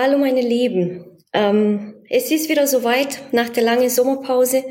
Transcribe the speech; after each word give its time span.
Hallo 0.00 0.16
meine 0.16 0.42
Lieben. 0.42 1.04
Ähm, 1.32 1.96
es 2.08 2.30
ist 2.30 2.48
wieder 2.48 2.68
soweit. 2.68 3.20
Nach 3.32 3.48
der 3.48 3.64
langen 3.64 3.90
Sommerpause 3.90 4.62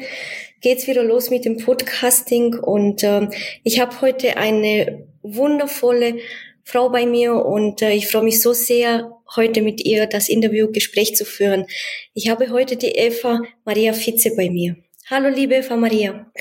geht's 0.61 0.87
wieder 0.87 1.03
los 1.03 1.31
mit 1.31 1.43
dem 1.43 1.57
Podcasting 1.57 2.57
und 2.57 3.03
ähm, 3.03 3.31
ich 3.65 3.81
habe 3.81 3.99
heute 3.99 4.37
eine 4.37 5.05
wundervolle 5.23 6.19
Frau 6.63 6.87
bei 6.87 7.05
mir 7.05 7.33
und 7.45 7.81
äh, 7.81 7.91
ich 7.91 8.09
freue 8.09 8.23
mich 8.23 8.41
so 8.41 8.53
sehr, 8.53 9.11
heute 9.35 9.61
mit 9.61 9.83
ihr 9.83 10.05
das 10.05 10.29
Interviewgespräch 10.29 11.17
zu 11.17 11.25
führen. 11.25 11.65
Ich 12.13 12.29
habe 12.29 12.49
heute 12.49 12.77
die 12.77 12.91
Eva 12.91 13.41
Maria 13.65 13.91
Fitze 13.91 14.33
bei 14.33 14.49
mir. 14.49 14.77
Hallo, 15.09 15.27
liebe 15.27 15.55
Eva 15.55 15.75
Maria. 15.75 16.31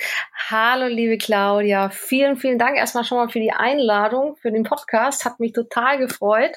Hallo, 0.48 0.86
liebe 0.86 1.18
Claudia. 1.18 1.90
Vielen, 1.90 2.36
vielen 2.36 2.60
Dank 2.60 2.76
erstmal 2.76 3.02
schon 3.02 3.18
mal 3.18 3.28
für 3.28 3.40
die 3.40 3.50
Einladung, 3.50 4.36
für 4.36 4.52
den 4.52 4.62
Podcast. 4.62 5.24
Hat 5.24 5.40
mich 5.40 5.54
total 5.54 5.98
gefreut. 5.98 6.52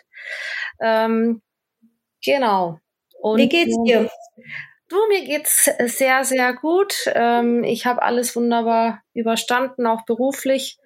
Ähm, 0.79 1.41
genau. 2.23 2.79
Und, 3.21 3.39
Wie 3.39 3.49
geht's 3.49 3.75
dir? 3.83 4.09
Du, 4.87 4.97
mir 5.07 5.23
geht's 5.23 5.69
sehr, 5.85 6.23
sehr 6.23 6.53
gut. 6.53 6.95
Ähm, 7.13 7.63
ich 7.63 7.85
habe 7.85 8.01
alles 8.01 8.35
wunderbar 8.35 9.03
überstanden, 9.13 9.85
auch 9.85 10.03
beruflich. 10.05 10.77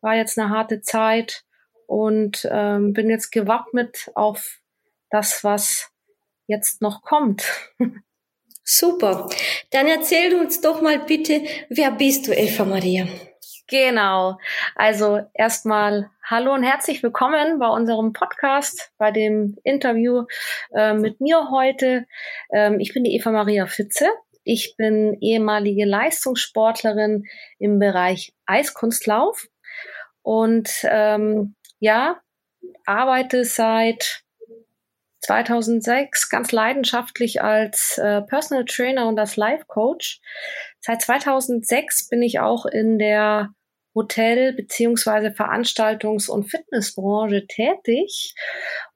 War 0.00 0.16
jetzt 0.16 0.38
eine 0.38 0.50
harte 0.50 0.80
Zeit 0.80 1.44
und 1.86 2.48
ähm, 2.50 2.92
bin 2.92 3.08
jetzt 3.08 3.30
gewappnet 3.30 4.10
auf 4.14 4.58
das, 5.10 5.44
was 5.44 5.90
jetzt 6.46 6.82
noch 6.82 7.02
kommt. 7.02 7.44
Super. 8.64 9.28
Dann 9.70 9.86
erzähl 9.86 10.34
uns 10.34 10.60
doch 10.60 10.80
mal 10.80 10.98
bitte, 10.98 11.42
wer 11.68 11.90
bist 11.92 12.26
du, 12.26 12.32
Eva 12.32 12.64
Maria? 12.64 13.06
Genau. 13.66 14.38
Also 14.74 15.22
erstmal 15.32 16.10
hallo 16.22 16.52
und 16.52 16.64
herzlich 16.64 17.02
willkommen 17.02 17.58
bei 17.58 17.68
unserem 17.68 18.12
Podcast, 18.12 18.92
bei 18.98 19.10
dem 19.10 19.56
Interview 19.64 20.24
äh, 20.74 20.92
mit 20.92 21.22
mir 21.22 21.48
heute. 21.50 22.04
Ähm, 22.52 22.78
ich 22.78 22.92
bin 22.92 23.04
die 23.04 23.16
Eva 23.16 23.30
Maria 23.30 23.66
Fitze. 23.66 24.06
Ich 24.42 24.76
bin 24.76 25.16
ehemalige 25.22 25.86
Leistungssportlerin 25.86 27.24
im 27.58 27.78
Bereich 27.78 28.34
Eiskunstlauf 28.44 29.46
und 30.20 30.70
ähm, 30.84 31.54
ja, 31.78 32.20
arbeite 32.84 33.46
seit 33.46 34.23
2006 35.24 36.28
ganz 36.28 36.52
leidenschaftlich 36.52 37.42
als 37.42 37.98
äh, 37.98 38.22
Personal 38.22 38.64
Trainer 38.64 39.08
und 39.08 39.18
als 39.18 39.36
Life 39.36 39.64
Coach. 39.66 40.20
Seit 40.80 41.02
2006 41.02 42.08
bin 42.08 42.22
ich 42.22 42.40
auch 42.40 42.66
in 42.66 42.98
der 42.98 43.54
Hotel- 43.94 44.52
beziehungsweise 44.52 45.28
Veranstaltungs- 45.28 46.28
und 46.28 46.50
Fitnessbranche 46.50 47.46
tätig 47.46 48.34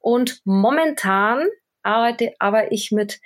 und 0.01 0.41
momentan 0.45 1.47
arbeite 1.83 2.35
aber 2.39 2.73
ich 2.73 2.91
mit 2.91 3.21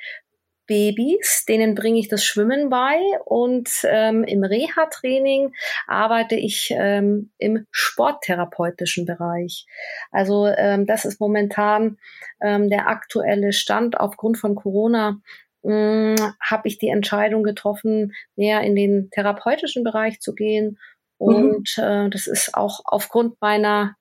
Babys, 0.67 1.45
denen 1.49 1.75
bringe 1.75 1.99
ich 1.99 2.09
das 2.09 2.25
Schwimmen 2.25 2.71
bei 2.71 3.01
und 3.25 3.69
ähm, 3.85 4.25
im 4.25 4.45
Reha-Training 4.45 5.53
arbeite 5.87 6.37
ich 6.37 6.73
ähm, 6.77 7.31
im 7.39 7.67
sporttherapeutischen 7.71 9.05
Bereich. 9.05 9.67
Also 10.11 10.47
ähm, 10.47 10.87
das 10.87 11.05
ist 11.05 11.21
momentan 11.21 11.99
ähm, 12.41 12.71
der 12.71 12.89
aktuelle 12.89 13.53
Stand. 13.53 13.99
Aufgrund 13.99 14.39
von 14.39 14.55
Corona 14.55 15.21
hm, 15.65 16.17
habe 16.41 16.69
ich 16.69 16.79
die 16.79 16.89
Entscheidung 16.89 17.43
getroffen, 17.43 18.13
mehr 18.37 18.63
in 18.63 18.75
den 18.75 19.11
therapeutischen 19.11 19.85
Bereich 19.85 20.21
zu 20.21 20.35
gehen. 20.35 20.79
Mhm. 21.19 21.27
Und 21.27 21.75
mhm. 21.77 21.85
äh, 21.85 22.11
das 22.11 22.27
ist 22.27 22.55
auch 22.55 22.81
aufgrund 22.85 23.41
meiner 23.41 23.97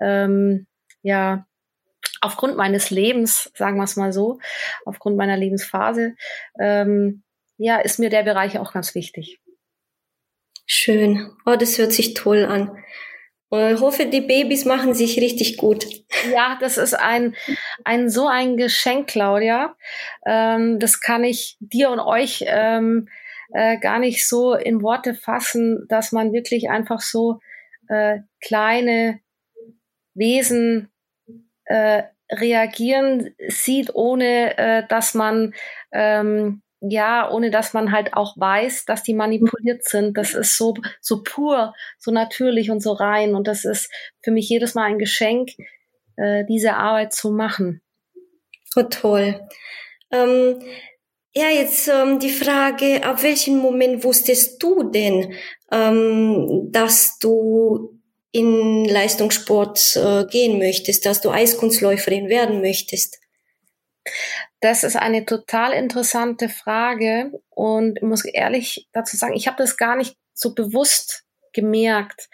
ähm, 0.00 0.66
ja, 1.02 1.46
aufgrund 2.20 2.56
meines 2.56 2.90
Lebens, 2.90 3.50
sagen 3.54 3.76
wir 3.76 3.84
es 3.84 3.96
mal 3.96 4.12
so, 4.12 4.38
aufgrund 4.84 5.16
meiner 5.16 5.36
Lebensphase, 5.36 6.14
ähm, 6.60 7.22
ja, 7.58 7.78
ist 7.78 7.98
mir 7.98 8.10
der 8.10 8.22
Bereich 8.22 8.58
auch 8.58 8.72
ganz 8.72 8.94
wichtig. 8.94 9.40
Schön. 10.66 11.30
Oh, 11.46 11.56
das 11.56 11.78
hört 11.78 11.92
sich 11.92 12.14
toll 12.14 12.44
an. 12.44 12.76
Ich 13.52 13.80
hoffe, 13.80 14.06
die 14.06 14.22
Babys 14.22 14.64
machen 14.64 14.92
sich 14.92 15.20
richtig 15.20 15.56
gut. 15.56 15.86
Ja, 16.32 16.58
das 16.60 16.78
ist 16.78 16.94
ein, 16.94 17.36
ein 17.84 18.10
so 18.10 18.26
ein 18.26 18.56
Geschenk, 18.56 19.06
Claudia. 19.06 19.76
Ähm, 20.26 20.80
das 20.80 21.00
kann 21.00 21.22
ich 21.22 21.56
dir 21.60 21.90
und 21.90 22.00
euch 22.00 22.44
ähm, 22.48 23.08
äh, 23.54 23.78
gar 23.78 24.00
nicht 24.00 24.26
so 24.28 24.54
in 24.54 24.82
Worte 24.82 25.14
fassen, 25.14 25.86
dass 25.88 26.10
man 26.10 26.32
wirklich 26.32 26.68
einfach 26.70 27.00
so 27.00 27.38
äh, 27.88 28.18
kleine 28.40 29.20
Wesen 30.14 30.90
äh, 31.66 32.04
reagieren 32.30 33.34
sieht, 33.48 33.94
ohne 33.94 34.58
äh, 34.58 34.86
dass 34.88 35.14
man 35.14 35.54
ähm, 35.92 36.62
ja, 36.80 37.30
ohne 37.30 37.50
dass 37.50 37.72
man 37.72 37.90
halt 37.90 38.14
auch 38.14 38.36
weiß, 38.36 38.84
dass 38.84 39.02
die 39.02 39.14
manipuliert 39.14 39.84
sind. 39.84 40.16
Das 40.16 40.34
ist 40.34 40.56
so, 40.56 40.74
so 41.00 41.22
pur, 41.22 41.74
so 41.98 42.10
natürlich 42.10 42.70
und 42.70 42.80
so 42.80 42.92
rein. 42.92 43.34
Und 43.34 43.48
das 43.48 43.64
ist 43.64 43.90
für 44.22 44.30
mich 44.30 44.48
jedes 44.48 44.74
Mal 44.74 44.84
ein 44.84 44.98
Geschenk, 44.98 45.50
äh, 46.16 46.44
diese 46.44 46.74
Arbeit 46.74 47.12
zu 47.12 47.30
machen. 47.30 47.82
Oh, 48.76 48.82
toll. 48.82 49.40
Ähm, 50.10 50.60
ja, 51.34 51.48
jetzt 51.48 51.88
ähm, 51.88 52.18
die 52.18 52.30
Frage, 52.30 53.02
ab 53.04 53.22
welchem 53.22 53.56
Moment 53.56 54.04
wusstest 54.04 54.62
du 54.62 54.90
denn, 54.90 55.34
ähm, 55.72 56.68
dass 56.72 57.18
du 57.18 57.98
in 58.32 58.84
Leistungssport 58.84 59.96
äh, 59.96 60.24
gehen 60.26 60.58
möchtest, 60.58 61.06
dass 61.06 61.20
du 61.20 61.30
Eiskunstläuferin 61.30 62.28
werden 62.28 62.60
möchtest? 62.60 63.20
Das 64.60 64.84
ist 64.84 64.96
eine 64.96 65.26
total 65.26 65.72
interessante 65.72 66.48
Frage 66.48 67.32
und 67.50 67.98
ich 67.98 68.02
muss 68.02 68.24
ehrlich 68.24 68.88
dazu 68.92 69.16
sagen, 69.16 69.34
ich 69.34 69.46
habe 69.46 69.58
das 69.58 69.76
gar 69.76 69.96
nicht 69.96 70.16
so 70.32 70.54
bewusst 70.54 71.24
gemerkt. 71.52 72.28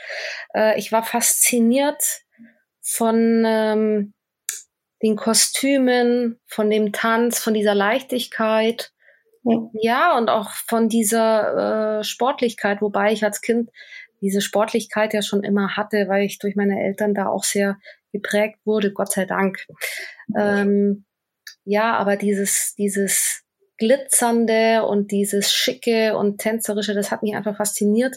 Äh, 0.55 0.79
ich 0.79 0.93
war 0.93 1.03
fasziniert 1.03 2.03
von 2.81 3.45
ähm, 3.47 4.15
den 5.03 5.17
Kostümen, 5.17 6.41
von 6.47 6.71
dem 6.71 6.93
Tanz, 6.93 7.39
von 7.39 7.55
dieser 7.55 7.75
Leichtigkeit. 7.75 8.93
Ja, 9.45 9.59
ja 9.75 10.19
und 10.19 10.29
auch 10.29 10.51
von 10.51 10.89
dieser 10.89 12.01
äh, 12.01 12.05
Sportlichkeit, 12.05 12.81
wobei 12.81 13.13
ich 13.13 13.25
als 13.25 13.41
Kind 13.41 13.71
diese 14.23 14.41
Sportlichkeit 14.41 15.13
ja 15.13 15.21
schon 15.21 15.45
immer 15.45 15.77
hatte, 15.77 16.07
weil 16.09 16.25
ich 16.25 16.39
durch 16.39 16.57
meine 16.57 16.83
Eltern 16.83 17.13
da 17.13 17.27
auch 17.27 17.45
sehr 17.45 17.79
geprägt 18.13 18.61
wurde, 18.65 18.93
Gott 18.93 19.13
sei 19.13 19.27
Dank. 19.27 19.67
Ähm, 20.37 21.05
ja, 21.65 21.97
aber 21.97 22.17
dieses, 22.17 22.75
dieses 22.77 23.43
Glitzernde 23.79 24.85
und 24.87 25.11
dieses 25.11 25.53
Schicke 25.53 26.17
und 26.17 26.39
Tänzerische, 26.39 26.95
das 26.95 27.11
hat 27.11 27.23
mich 27.23 27.35
einfach 27.35 27.57
fasziniert 27.57 28.17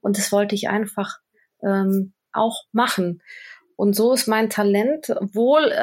und 0.00 0.18
das 0.18 0.32
wollte 0.32 0.54
ich 0.54 0.68
einfach 0.68 1.18
ähm, 1.62 2.12
auch 2.32 2.64
machen. 2.72 3.22
Und 3.76 3.94
so 3.94 4.12
ist 4.12 4.26
mein 4.26 4.50
Talent 4.50 5.08
wohl 5.32 5.70
äh, 5.70 5.76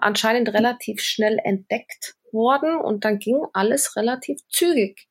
anscheinend 0.00 0.52
relativ 0.54 1.02
schnell 1.02 1.38
entdeckt 1.42 2.14
worden 2.32 2.76
und 2.76 3.04
dann 3.04 3.18
ging 3.18 3.44
alles 3.52 3.96
relativ 3.96 4.38
zügig. 4.48 5.08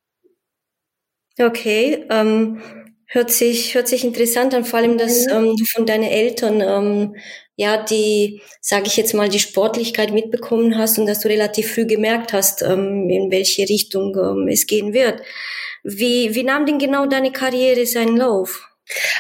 Okay, 1.38 2.06
ähm, 2.10 2.62
Hört 3.12 3.32
sich, 3.32 3.74
hört 3.74 3.88
sich 3.88 4.04
interessant 4.04 4.54
an, 4.54 4.64
vor 4.64 4.78
allem, 4.78 5.00
dass 5.00 5.26
mhm. 5.26 5.34
ähm, 5.34 5.56
du 5.58 5.66
von 5.66 5.88
deinen 5.88 6.04
Eltern 6.04 6.62
ähm, 6.62 7.16
ja 7.56 7.84
die, 7.84 8.40
sage 8.62 8.86
ich 8.86 8.98
jetzt 8.98 9.16
mal, 9.16 9.30
die 9.30 9.40
Sportlichkeit 9.40 10.12
mitbekommen 10.12 10.78
hast 10.78 11.00
und 11.00 11.08
dass 11.08 11.22
du 11.22 11.28
relativ 11.28 11.74
früh 11.74 11.88
gemerkt 11.88 12.34
hast, 12.34 12.62
ähm, 12.62 13.10
in 13.10 13.32
welche 13.32 13.64
Richtung 13.64 14.16
ähm, 14.16 14.48
es 14.48 14.68
gehen 14.68 14.94
wird. 14.94 15.24
Wie, 15.84 16.36
wie 16.36 16.44
nahm 16.44 16.68
denn 16.68 16.78
genau 16.78 17.08
deine 17.08 17.32
Karriere 17.32 17.84
seinen 17.88 18.16
Lauf? 18.16 18.70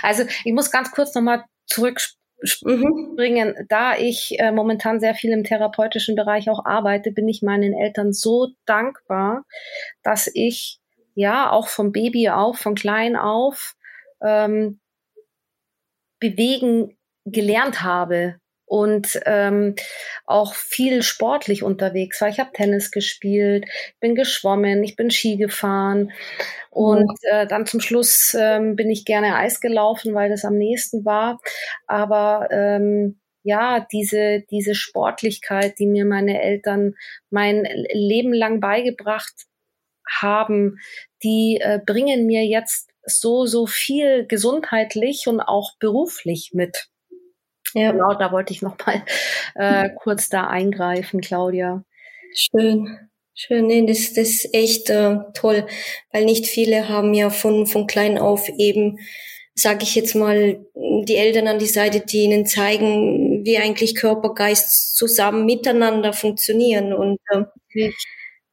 Also 0.03 0.23
ich 0.43 0.53
muss 0.53 0.69
ganz 0.69 0.91
kurz 0.91 1.15
nochmal 1.15 1.43
zurückspringen. 1.65 3.49
Mhm. 3.49 3.65
Da 3.69 3.97
ich 3.97 4.39
äh, 4.39 4.51
momentan 4.51 4.99
sehr 4.99 5.15
viel 5.15 5.31
im 5.31 5.43
therapeutischen 5.43 6.15
Bereich 6.15 6.47
auch 6.49 6.63
arbeite, 6.63 7.11
bin 7.11 7.27
ich 7.27 7.41
meinen 7.41 7.73
Eltern 7.73 8.13
so 8.13 8.49
dankbar, 8.67 9.45
dass 10.03 10.29
ich 10.31 10.77
ja 11.15 11.49
auch 11.49 11.67
vom 11.67 11.91
Baby 11.91 12.29
auf, 12.29 12.59
von 12.59 12.75
klein 12.75 13.15
auf 13.15 13.73
ähm, 14.21 14.79
bewegen 16.19 16.97
gelernt 17.25 17.83
habe 17.83 18.39
und 18.65 19.19
ähm, 19.25 19.75
auch 20.25 20.53
viel 20.53 21.01
sportlich 21.01 21.63
unterwegs 21.63 22.21
war. 22.21 22.29
Ich 22.29 22.39
habe 22.39 22.51
Tennis 22.53 22.91
gespielt, 22.91 23.65
bin 23.99 24.13
geschwommen, 24.13 24.83
ich 24.83 24.95
bin 24.95 25.09
Ski 25.09 25.37
gefahren 25.37 26.11
und 26.69 27.11
äh, 27.31 27.47
dann 27.47 27.65
zum 27.65 27.79
Schluss 27.79 28.35
ähm, 28.39 28.75
bin 28.75 28.91
ich 28.91 29.05
gerne 29.05 29.35
Eis 29.35 29.59
gelaufen, 29.59 30.13
weil 30.13 30.29
das 30.29 30.45
am 30.45 30.55
nächsten 30.55 31.03
war. 31.03 31.39
Aber 31.87 32.47
ähm, 32.51 33.19
ja, 33.41 33.87
diese, 33.91 34.43
diese 34.51 34.75
Sportlichkeit, 34.75 35.79
die 35.79 35.87
mir 35.87 36.05
meine 36.05 36.39
Eltern 36.41 36.93
mein 37.31 37.67
Leben 37.91 38.33
lang 38.33 38.59
beigebracht 38.59 39.47
haben, 40.07 40.77
die 41.23 41.59
äh, 41.61 41.79
bringen 41.83 42.27
mir 42.27 42.45
jetzt 42.45 42.88
so, 43.09 43.45
so 43.45 43.65
viel 43.67 44.25
gesundheitlich 44.25 45.27
und 45.27 45.41
auch 45.41 45.73
beruflich 45.79 46.51
mit. 46.53 46.87
Ja. 47.73 47.91
Genau, 47.91 48.13
da 48.13 48.31
wollte 48.31 48.53
ich 48.53 48.61
noch 48.61 48.77
mal 48.85 49.03
äh, 49.55 49.89
kurz 50.01 50.29
da 50.29 50.47
eingreifen, 50.47 51.21
Claudia. 51.21 51.83
Schön. 52.33 53.09
Schön, 53.35 53.67
nee, 53.67 53.85
das, 53.85 54.11
das 54.13 54.29
ist 54.29 54.53
echt 54.53 54.89
äh, 54.89 55.17
toll, 55.33 55.65
weil 56.11 56.25
nicht 56.25 56.45
viele 56.45 56.89
haben 56.89 57.13
ja 57.13 57.29
von, 57.29 57.67
von 57.67 57.87
klein 57.87 58.17
auf 58.17 58.49
eben, 58.49 58.99
sage 59.55 59.83
ich 59.83 59.95
jetzt 59.95 60.13
mal, 60.13 60.59
die 60.75 61.15
Eltern 61.15 61.47
an 61.47 61.57
die 61.57 61.65
Seite, 61.67 62.01
die 62.01 62.23
ihnen 62.23 62.45
zeigen, 62.45 63.45
wie 63.45 63.57
eigentlich 63.57 63.95
Körper, 63.95 64.33
Geist 64.33 64.93
zusammen 64.95 65.45
miteinander 65.45 66.11
funktionieren. 66.11 66.91
Und, 66.91 67.17
äh, 67.29 67.91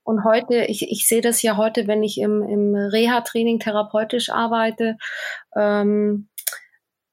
und 0.07 0.25
heute, 0.25 0.65
ich, 0.67 0.89
ich 0.89 1.09
sehe 1.09 1.21
das 1.21 1.43
ja 1.43 1.57
heute, 1.57 1.89
wenn 1.89 2.05
ich 2.05 2.19
im, 2.19 2.41
im 2.43 2.75
Reha-Training 2.77 3.59
therapeutisch 3.59 4.31
arbeite, 4.31 4.97
ähm, 5.57 6.29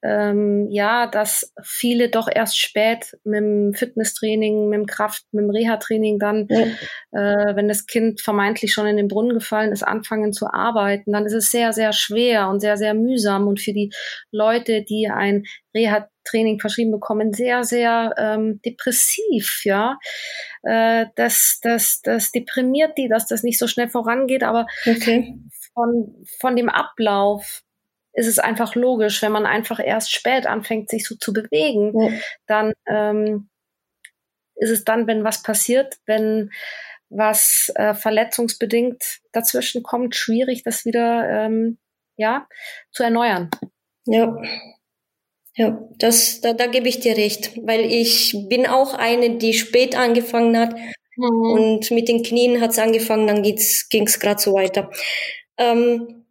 ähm, 0.04 0.68
ja, 0.68 1.06
dass 1.06 1.54
viele 1.62 2.10
doch 2.10 2.28
erst 2.30 2.58
spät 2.58 3.16
mit 3.24 3.38
dem 3.38 3.72
Fitnesstraining, 3.72 4.68
mit 4.68 4.80
dem 4.80 4.86
Kraft, 4.86 5.24
mit 5.32 5.44
dem 5.44 5.50
Reha-Training 5.50 6.18
dann, 6.18 6.46
ja. 6.50 6.66
äh, 7.12 7.56
wenn 7.56 7.68
das 7.68 7.86
Kind 7.86 8.20
vermeintlich 8.20 8.74
schon 8.74 8.86
in 8.86 8.98
den 8.98 9.08
Brunnen 9.08 9.32
gefallen 9.32 9.72
ist, 9.72 9.82
anfangen 9.82 10.34
zu 10.34 10.46
arbeiten, 10.52 11.12
dann 11.12 11.24
ist 11.24 11.32
es 11.32 11.50
sehr, 11.50 11.72
sehr 11.72 11.94
schwer 11.94 12.50
und 12.50 12.60
sehr, 12.60 12.76
sehr 12.76 12.92
mühsam 12.92 13.48
und 13.48 13.60
für 13.60 13.72
die 13.72 13.92
Leute, 14.30 14.82
die 14.82 15.08
ein 15.08 15.44
Reha-Training 15.74 16.60
verschrieben 16.60 16.92
bekommen, 16.92 17.32
sehr, 17.32 17.64
sehr 17.64 18.14
ähm, 18.18 18.60
depressiv, 18.62 19.62
ja. 19.64 19.96
Äh, 20.64 21.06
das, 21.16 21.60
das, 21.62 22.02
das 22.02 22.30
deprimiert 22.30 22.98
die, 22.98 23.08
dass 23.08 23.26
das 23.26 23.42
nicht 23.42 23.58
so 23.58 23.66
schnell 23.66 23.88
vorangeht, 23.88 24.42
aber 24.42 24.66
okay. 24.86 25.34
von, 25.72 26.14
von 26.40 26.56
dem 26.56 26.68
Ablauf 26.68 27.62
ist 28.14 28.26
es 28.26 28.38
einfach 28.38 28.74
logisch, 28.74 29.20
wenn 29.22 29.32
man 29.32 29.46
einfach 29.46 29.80
erst 29.84 30.12
spät 30.12 30.46
anfängt, 30.46 30.88
sich 30.88 31.06
so 31.06 31.16
zu 31.16 31.32
bewegen, 31.32 31.92
ja. 32.00 32.18
dann 32.46 32.72
ähm, 32.88 33.48
ist 34.56 34.70
es 34.70 34.84
dann, 34.84 35.06
wenn 35.06 35.24
was 35.24 35.42
passiert, 35.42 35.98
wenn 36.06 36.50
was 37.10 37.72
äh, 37.74 37.94
verletzungsbedingt 37.94 39.20
dazwischen 39.32 39.82
kommt, 39.82 40.16
schwierig, 40.16 40.62
das 40.62 40.84
wieder 40.84 41.28
ähm, 41.28 41.78
ja 42.16 42.48
zu 42.90 43.02
erneuern. 43.02 43.50
Ja. 44.06 44.36
Ja, 45.56 45.80
das, 45.98 46.40
da, 46.40 46.52
da 46.52 46.66
gebe 46.66 46.88
ich 46.88 46.98
dir 46.98 47.16
recht, 47.16 47.56
weil 47.64 47.82
ich 47.82 48.34
bin 48.48 48.66
auch 48.66 48.92
eine, 48.92 49.38
die 49.38 49.54
spät 49.54 49.96
angefangen 49.96 50.58
hat 50.58 50.74
mhm. 51.16 51.50
und 51.52 51.90
mit 51.92 52.08
den 52.08 52.24
Knien 52.24 52.60
hat 52.60 52.72
es 52.72 52.80
angefangen, 52.80 53.28
dann 53.28 53.42
ging 53.42 53.56
es 53.56 54.18
gerade 54.18 54.40
so 54.40 54.52
weiter. 54.54 54.90
Ähm, 55.56 56.23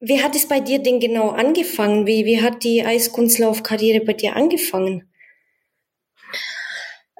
wie 0.00 0.22
hat 0.22 0.36
es 0.36 0.46
bei 0.46 0.60
dir 0.60 0.80
denn 0.80 1.00
genau 1.00 1.30
angefangen? 1.30 2.06
Wie, 2.06 2.24
wie 2.24 2.42
hat 2.42 2.62
die 2.62 2.84
Eiskunstlaufkarriere 2.84 4.04
bei 4.04 4.12
dir 4.12 4.36
angefangen? 4.36 5.12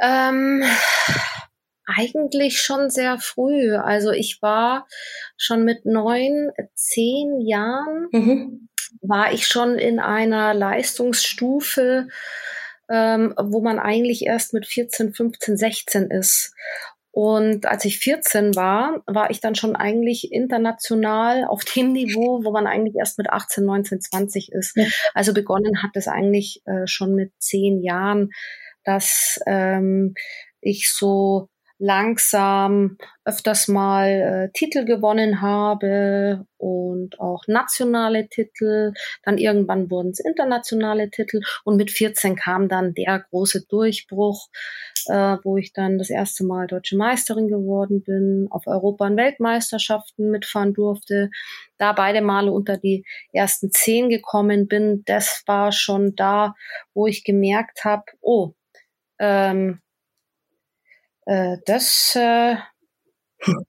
Ähm, 0.01 0.63
eigentlich 1.87 2.61
schon 2.61 2.91
sehr 2.91 3.19
früh. 3.19 3.75
Also 3.75 4.13
ich 4.13 4.41
war 4.43 4.87
schon 5.37 5.65
mit 5.65 5.87
neun, 5.87 6.51
zehn 6.75 7.41
Jahren, 7.41 8.09
mhm. 8.13 8.69
war 9.01 9.33
ich 9.33 9.47
schon 9.49 9.77
in 9.77 9.99
einer 9.99 10.55
Leistungsstufe, 10.55 12.09
ähm, 12.89 13.35
wo 13.37 13.61
man 13.61 13.79
eigentlich 13.79 14.25
erst 14.27 14.55
mit 14.55 14.67
14, 14.67 15.15
15, 15.15 15.57
16 15.57 16.11
ist. 16.11 16.55
Und 17.21 17.67
als 17.67 17.85
ich 17.85 17.99
14 17.99 18.55
war, 18.55 19.03
war 19.07 19.33
ich 19.33 19.41
dann 19.41 19.57
schon 19.57 19.75
eigentlich 19.75 20.31
international 20.31 21.47
auf 21.47 21.65
dem 21.65 21.91
Niveau, 21.91 22.45
wo 22.45 22.53
man 22.53 22.69
eigentlich 22.69 22.95
erst 22.95 23.19
mit 23.19 23.29
18, 23.29 23.65
19, 23.65 24.01
20 24.01 24.53
ist. 24.53 24.77
Ja. 24.77 24.87
Also 25.15 25.35
begonnen 25.35 25.83
hat 25.83 25.91
es 25.95 26.07
eigentlich 26.07 26.63
äh, 26.67 26.87
schon 26.87 27.17
mit 27.17 27.33
zehn 27.41 27.83
Jahren, 27.83 28.31
dass 28.85 29.41
ähm, 29.49 30.15
ich 30.61 30.93
so 30.93 31.49
langsam 31.79 32.99
öfters 33.25 33.69
mal 33.69 34.09
äh, 34.09 34.53
Titel 34.53 34.85
gewonnen 34.85 35.41
habe 35.41 36.47
und 36.57 37.21
auch 37.21 37.45
nationale 37.47 38.29
Titel. 38.29 38.93
Dann 39.23 39.39
irgendwann 39.39 39.91
wurden 39.91 40.11
es 40.11 40.19
internationale 40.19 41.11
Titel 41.11 41.41
und 41.65 41.77
mit 41.77 41.91
14 41.91 42.37
kam 42.37 42.69
dann 42.69 42.95
der 42.95 43.25
große 43.31 43.67
Durchbruch, 43.69 44.49
äh, 45.07 45.37
wo 45.45 45.57
ich 45.57 45.73
dann 45.73 45.99
das 45.99 46.11
erste 46.11 46.45
Mal 46.45 46.67
deutsche 46.67 46.97
Meisterin 46.97 47.49
geworden 47.49 48.03
bin, 48.03 48.49
auf 48.51 48.67
Europa- 48.67 49.07
und 49.07 49.17
Weltmeisterschaften 49.17 50.31
mitfahren 50.31 50.75
durfte, 50.75 51.31
da 51.77 51.93
beide 51.93 52.23
Male 52.23 52.51
unter 52.51 52.77
die 52.77 53.05
ersten 53.33 53.71
zehn 53.71 54.09
gekommen 54.09 54.67
bin. 54.67 55.03
Das 55.07 55.45
war 55.47 55.71
schon 55.71 56.17
da, 56.17 56.55
wo 56.93 57.07
ich 57.07 57.25
gemerkt 57.25 57.85
habe, 57.85 58.05
oh, 58.21 58.55
ähm, 59.21 59.81
äh, 61.29 61.59
das 61.67 62.17
äh, 62.17 62.57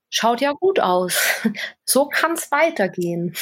schaut 0.08 0.40
ja 0.40 0.52
gut 0.52 0.80
aus. 0.80 1.42
So 1.84 2.08
kann 2.08 2.32
es 2.32 2.50
weitergehen. 2.50 3.34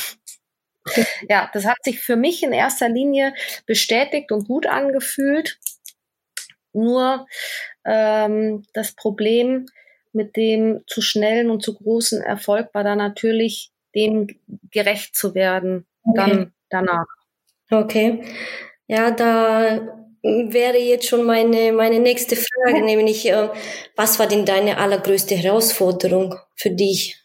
Ja, 1.29 1.51
das 1.53 1.67
hat 1.67 1.77
sich 1.83 2.01
für 2.01 2.17
mich 2.17 2.43
in 2.43 2.55
erster 2.55 2.89
Linie 2.89 3.35
bestätigt 3.67 4.33
und 4.33 4.49
gut 4.49 4.67
angefühlt. 4.67 5.59
Nur 6.73 7.27
ähm, 7.85 8.65
das 8.73 8.95
Problem 8.95 9.67
mit 10.15 10.35
dem 10.37 10.83
zu 10.87 11.03
schnellen 11.03 11.51
und 11.51 11.63
zu 11.63 11.75
großen 11.75 12.23
Erfolg 12.23 12.73
war 12.73 12.85
dann 12.85 12.97
natürlich, 12.97 13.71
dem 13.95 14.29
gerecht 14.71 15.15
zu 15.15 15.35
werden, 15.35 15.87
okay. 16.05 16.17
dann 16.17 16.55
danach. 16.71 17.07
Okay. 17.71 18.25
Ja, 18.87 19.11
da 19.11 20.08
wäre 20.23 20.79
jetzt 20.79 21.07
schon 21.07 21.25
meine, 21.25 21.73
meine 21.73 22.01
nächste 22.01 22.37
Frage, 22.37 22.83
nämlich, 22.83 23.27
äh, 23.29 23.49
was 23.97 24.19
war 24.19 24.27
denn 24.27 24.45
deine 24.45 24.79
allergrößte 24.79 25.35
Herausforderung 25.35 26.35
für 26.57 26.71
dich, 26.71 27.23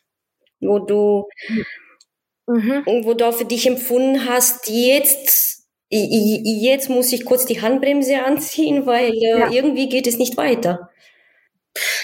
wo 0.60 0.80
du, 0.80 1.28
mhm. 2.48 2.84
wo 3.04 3.14
du 3.14 3.32
für 3.32 3.46
dich 3.46 3.68
empfunden 3.68 4.28
hast, 4.28 4.70
jetzt, 4.70 5.68
jetzt 5.90 6.90
muss 6.90 7.12
ich 7.14 7.26
kurz 7.26 7.46
die 7.46 7.62
Handbremse 7.62 8.24
anziehen, 8.24 8.86
weil 8.86 9.14
äh, 9.14 9.40
ja. 9.40 9.52
irgendwie 9.52 9.90
geht 9.90 10.08
es 10.08 10.18
nicht 10.18 10.38
weiter. 10.38 10.90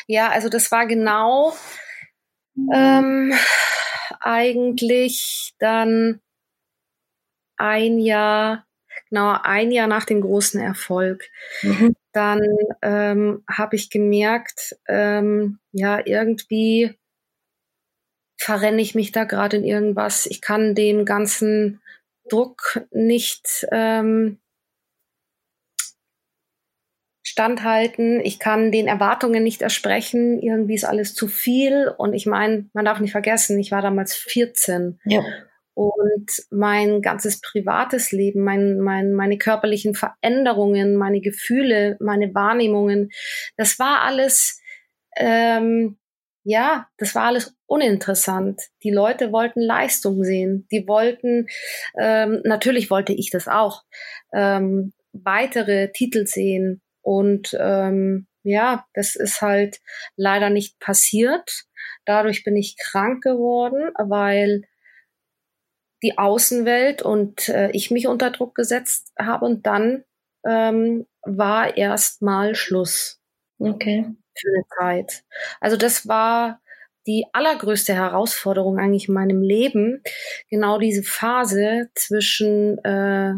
Ja, 0.08 0.30
also 0.30 0.50
das 0.50 0.72
war 0.72 0.88
genau 0.88 1.54
ähm, 2.74 3.34
eigentlich 4.20 5.54
dann 5.60 6.22
ein 7.58 8.00
Jahr 8.00 8.66
genau 9.10 9.38
ein 9.44 9.72
Jahr 9.72 9.88
nach 9.88 10.06
dem 10.06 10.22
großen 10.22 10.60
Erfolg. 10.60 11.30
Mhm. 11.62 11.96
Dann 12.12 12.42
ähm, 12.82 13.44
habe 13.50 13.76
ich 13.76 13.90
gemerkt, 13.90 14.76
ähm, 14.88 15.60
ja, 15.72 16.02
irgendwie 16.06 16.96
verrenne 18.38 18.82
ich 18.82 18.96
mich 18.96 19.12
da 19.12 19.26
gerade 19.26 19.58
in 19.58 19.64
irgendwas. 19.64 20.26
Ich 20.26 20.42
kann 20.42 20.74
dem 20.74 21.06
ganzen 21.06 21.82
Druck 22.30 22.86
nicht 22.92 23.68
ähm, 23.72 24.40
standhalten. 27.24 28.22
Ich 28.22 28.40
kann 28.40 28.72
den 28.72 28.88
Erwartungen 28.88 29.44
nicht 29.44 29.62
ersprechen. 29.62 30.42
Irgendwie 30.42 30.76
ist 30.76 30.86
alles 30.86 31.14
zu 31.14 31.28
viel. 31.28 31.94
Und 31.98 32.14
ich 32.14 32.26
meine, 32.26 32.70
man 32.74 32.86
darf 32.86 33.00
nicht 33.00 33.12
vergessen, 33.12 33.60
ich 33.60 33.72
war 33.72 33.82
damals 33.82 34.16
14. 34.16 35.00
Ja. 35.06 35.24
Und 35.74 36.32
mein 36.50 37.02
ganzes 37.02 37.40
privates 37.42 38.12
Leben, 38.12 38.44
mein, 38.44 38.80
mein, 38.80 39.14
meine 39.14 39.38
körperlichen 39.38 39.96
Veränderungen, 39.96 40.96
meine 40.98 41.22
Gefühle, 41.22 41.98
meine 42.02 42.34
Wahrnehmungen, 42.36 43.12
das 43.56 43.80
war 43.80 44.02
alles, 44.02 44.60
ähm, 45.16 45.98
ja, 46.44 46.88
das 46.98 47.16
war 47.16 47.26
alles 47.26 47.56
uninteressant. 47.66 48.62
Die 48.84 48.92
Leute 48.92 49.32
wollten 49.32 49.62
Leistung 49.62 50.24
sehen. 50.24 50.68
Die 50.72 50.88
wollten, 50.88 51.48
ähm, 51.98 52.42
natürlich 52.44 52.90
wollte 52.90 53.14
ich 53.14 53.30
das 53.30 53.48
auch, 53.48 53.84
ähm, 54.34 54.94
weitere 55.14 55.92
Titel 55.92 56.26
sehen. 56.26 56.82
Und 57.02 57.56
ähm, 57.60 58.28
ja, 58.44 58.86
das 58.94 59.16
ist 59.16 59.42
halt 59.42 59.80
leider 60.16 60.50
nicht 60.50 60.80
passiert. 60.80 61.66
Dadurch 62.06 62.44
bin 62.44 62.56
ich 62.56 62.76
krank 62.78 63.24
geworden, 63.24 63.92
weil 63.98 64.64
die 66.04 66.18
Außenwelt 66.18 67.02
und 67.02 67.50
äh, 67.50 67.72
ich 67.72 67.92
mich 67.92 68.08
unter 68.08 68.32
Druck 68.32 68.56
gesetzt 68.56 69.12
habe 69.20 69.46
und 69.46 69.66
dann 69.66 70.04
ähm, 70.46 71.06
war 71.22 71.78
erst 71.78 72.22
mal 72.22 72.56
Schluss. 72.56 73.22
Okay. 73.60 74.06
Für 74.38 74.48
eine 74.48 74.66
Zeit. 74.78 75.24
Also 75.60 75.76
das 75.76 76.08
war 76.08 76.62
die 77.08 77.26
allergrößte 77.34 77.94
Herausforderung 77.94 78.78
eigentlich 78.78 79.08
in 79.08 79.14
meinem 79.14 79.42
Leben, 79.42 80.02
genau 80.50 80.80
diese 80.80 81.04
Phase 81.04 81.90
zwischen 81.96 82.78
äh, 82.84 83.34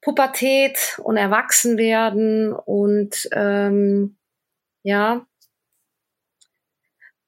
Pubertät 0.00 0.98
und 1.02 1.16
Erwachsenwerden 1.16 2.52
und 2.52 3.28
ähm, 3.32 4.16
ja, 4.82 5.26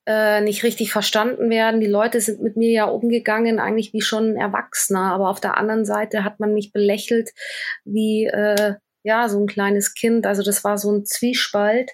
äh, 0.06 0.40
nicht 0.40 0.62
richtig 0.62 0.92
verstanden 0.92 1.50
werden. 1.50 1.80
Die 1.80 1.86
Leute 1.86 2.20
sind 2.20 2.42
mit 2.42 2.56
mir 2.56 2.70
ja 2.70 2.84
umgegangen, 2.84 3.58
eigentlich 3.58 3.92
wie 3.92 4.00
schon 4.00 4.32
ein 4.32 4.36
Erwachsener, 4.36 5.12
aber 5.12 5.28
auf 5.28 5.40
der 5.40 5.56
anderen 5.56 5.84
Seite 5.84 6.24
hat 6.24 6.40
man 6.40 6.54
mich 6.54 6.72
belächelt 6.72 7.30
wie 7.84 8.26
äh, 8.26 8.74
ja 9.02 9.28
so 9.28 9.40
ein 9.40 9.46
kleines 9.46 9.94
Kind. 9.94 10.26
Also 10.26 10.42
das 10.42 10.64
war 10.64 10.78
so 10.78 10.90
ein 10.92 11.04
Zwiespalt. 11.04 11.90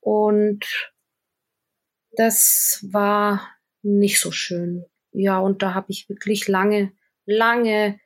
Und 0.00 0.64
das 2.12 2.84
war 2.90 3.48
nicht 3.82 4.20
so 4.20 4.30
schön. 4.30 4.84
Ja, 5.12 5.38
und 5.38 5.62
da 5.62 5.74
habe 5.74 5.86
ich 5.90 6.08
wirklich 6.08 6.46
lange, 6.48 6.92
lange, 7.24 7.98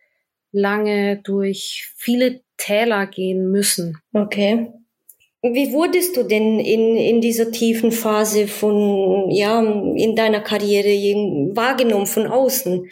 lange 0.53 1.21
durch 1.23 1.93
viele 1.97 2.43
Täler 2.57 3.07
gehen 3.07 3.51
müssen. 3.51 3.99
Okay. 4.13 4.73
Wie 5.43 5.73
wurdest 5.73 6.17
du 6.17 6.23
denn 6.23 6.61
in, 6.61 6.97
in 6.97 7.21
dieser 7.23 7.51
tiefen 7.51 7.93
Phase 7.93 8.47
von, 8.47 9.31
ja, 9.31 9.61
in 9.61 10.15
deiner 10.15 10.41
Karriere 10.43 10.89
wahrgenommen 11.57 12.07
von 12.07 12.27
außen? 12.27 12.91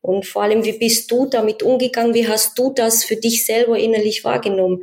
Und 0.00 0.24
vor 0.24 0.42
allem, 0.42 0.64
wie 0.64 0.78
bist 0.78 1.10
du 1.10 1.26
damit 1.26 1.62
umgegangen? 1.62 2.14
Wie 2.14 2.26
hast 2.26 2.58
du 2.58 2.72
das 2.72 3.04
für 3.04 3.16
dich 3.16 3.44
selber 3.44 3.78
innerlich 3.78 4.24
wahrgenommen? 4.24 4.82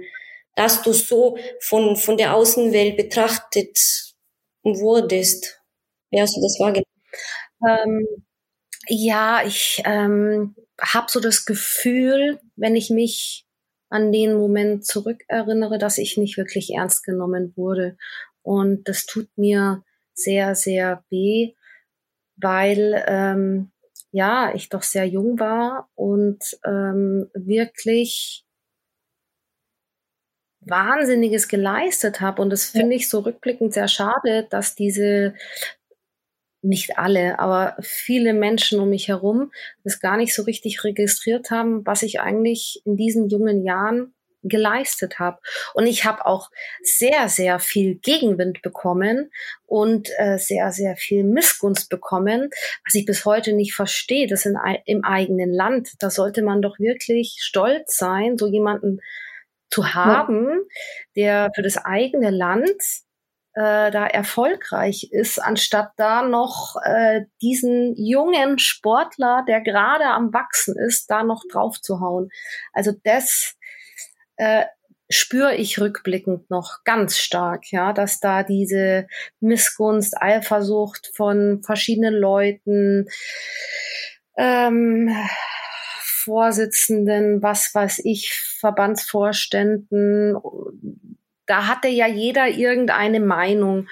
Dass 0.55 0.83
du 0.83 0.93
so 0.93 1.37
von, 1.59 1.95
von 1.95 2.17
der 2.17 2.35
Außenwelt 2.35 2.97
betrachtet 2.97 4.13
wurdest. 4.63 5.59
Wie 6.11 6.21
hast 6.21 6.35
du 6.35 6.41
das 6.41 6.59
wahrgenommen? 6.59 6.85
Ähm, 7.67 8.07
ja, 8.87 9.43
ich 9.45 9.81
ähm, 9.85 10.55
habe 10.79 11.07
so 11.09 11.19
das 11.19 11.45
Gefühl, 11.45 12.39
wenn 12.55 12.75
ich 12.75 12.91
mich 12.91 13.46
an 13.89 14.11
den 14.11 14.35
Moment 14.35 14.85
zurückerinnere, 14.85 15.77
dass 15.77 15.97
ich 15.97 16.17
nicht 16.17 16.37
wirklich 16.37 16.73
ernst 16.73 17.03
genommen 17.03 17.53
wurde. 17.55 17.97
Und 18.41 18.87
das 18.87 19.05
tut 19.05 19.29
mir 19.37 19.83
sehr, 20.13 20.55
sehr 20.55 21.03
weh, 21.09 21.53
weil 22.35 23.03
ähm, 23.07 23.71
ja, 24.11 24.53
ich 24.55 24.69
doch 24.69 24.83
sehr 24.83 25.05
jung 25.05 25.39
war 25.39 25.89
und 25.95 26.57
ähm, 26.65 27.29
wirklich 27.33 28.45
Wahnsinniges 30.61 31.47
geleistet 31.47 32.21
habe. 32.21 32.41
Und 32.41 32.49
das 32.49 32.65
finde 32.65 32.95
ich 32.95 33.09
so 33.09 33.19
rückblickend 33.19 33.73
sehr 33.73 33.87
schade, 33.87 34.47
dass 34.49 34.75
diese 34.75 35.33
nicht 36.61 36.97
alle, 36.97 37.39
aber 37.39 37.75
viele 37.81 38.33
Menschen 38.33 38.79
um 38.79 38.89
mich 38.89 39.07
herum 39.07 39.51
das 39.83 39.99
gar 39.99 40.17
nicht 40.17 40.33
so 40.33 40.43
richtig 40.43 40.83
registriert 40.83 41.51
haben, 41.51 41.85
was 41.85 42.03
ich 42.03 42.19
eigentlich 42.19 42.81
in 42.85 42.97
diesen 42.97 43.29
jungen 43.29 43.63
Jahren 43.63 44.13
geleistet 44.43 45.19
habe. 45.19 45.39
Und 45.73 45.87
ich 45.87 46.05
habe 46.05 46.25
auch 46.25 46.49
sehr, 46.81 47.29
sehr 47.29 47.59
viel 47.59 47.95
Gegenwind 47.95 48.61
bekommen 48.61 49.31
und 49.65 50.09
äh, 50.17 50.37
sehr, 50.37 50.71
sehr 50.71 50.95
viel 50.95 51.23
Missgunst 51.23 51.89
bekommen, 51.89 52.49
was 52.85 52.95
ich 52.95 53.05
bis 53.05 53.25
heute 53.25 53.53
nicht 53.53 53.73
verstehe. 53.73 54.27
Das 54.27 54.45
in, 54.45 54.57
im 54.85 55.03
eigenen 55.03 55.53
Land. 55.53 55.93
Da 55.99 56.09
sollte 56.09 56.41
man 56.41 56.61
doch 56.61 56.79
wirklich 56.79 57.37
stolz 57.39 57.97
sein, 57.97 58.37
so 58.37 58.47
jemanden 58.47 58.99
zu 59.69 59.93
haben, 59.93 60.61
der 61.15 61.51
für 61.53 61.61
das 61.61 61.77
eigene 61.77 62.29
Land 62.29 62.81
äh, 63.57 63.89
da 63.89 64.05
erfolgreich 64.05 65.09
ist, 65.11 65.39
anstatt 65.39 65.89
da 65.97 66.21
noch 66.21 66.75
äh, 66.83 67.21
diesen 67.41 67.95
jungen 67.97 68.59
Sportler, 68.59 69.43
der 69.47 69.61
gerade 69.61 70.05
am 70.05 70.31
Wachsen 70.31 70.77
ist, 70.77 71.09
da 71.09 71.23
noch 71.23 71.41
drauf 71.51 71.81
zu 71.81 71.99
hauen. 71.99 72.29
Also 72.71 72.91
das 73.03 73.55
äh, 74.35 74.65
spüre 75.09 75.55
ich 75.55 75.79
rückblickend 75.79 76.51
noch 76.51 76.83
ganz 76.83 77.17
stark, 77.17 77.71
ja, 77.71 77.93
dass 77.93 78.19
da 78.19 78.43
diese 78.43 79.07
Missgunst, 79.39 80.21
Eifersucht 80.21 81.09
von 81.15 81.63
verschiedenen 81.63 82.13
Leuten, 82.13 83.07
ähm, 84.37 85.09
Vorsitzenden, 86.23 87.41
was 87.41 87.73
weiß 87.73 88.01
ich, 88.03 88.33
Verbandsvorständen, 88.59 90.35
da 91.47 91.67
hatte 91.67 91.87
ja 91.87 92.07
jeder 92.07 92.47
irgendeine 92.47 93.19
Meinung. 93.19 93.87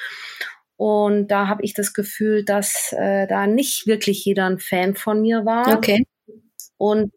Und 0.78 1.30
da 1.30 1.48
habe 1.48 1.64
ich 1.64 1.74
das 1.74 1.94
Gefühl, 1.94 2.44
dass 2.44 2.94
äh, 2.98 3.28
da 3.28 3.48
nicht 3.48 3.88
wirklich 3.88 4.26
jeder 4.26 4.46
ein 4.46 4.60
Fan 4.60 4.96
von 4.96 5.22
mir 5.22 5.46
war. 5.46 5.76
Okay. 5.76 6.06
Und 6.78 7.14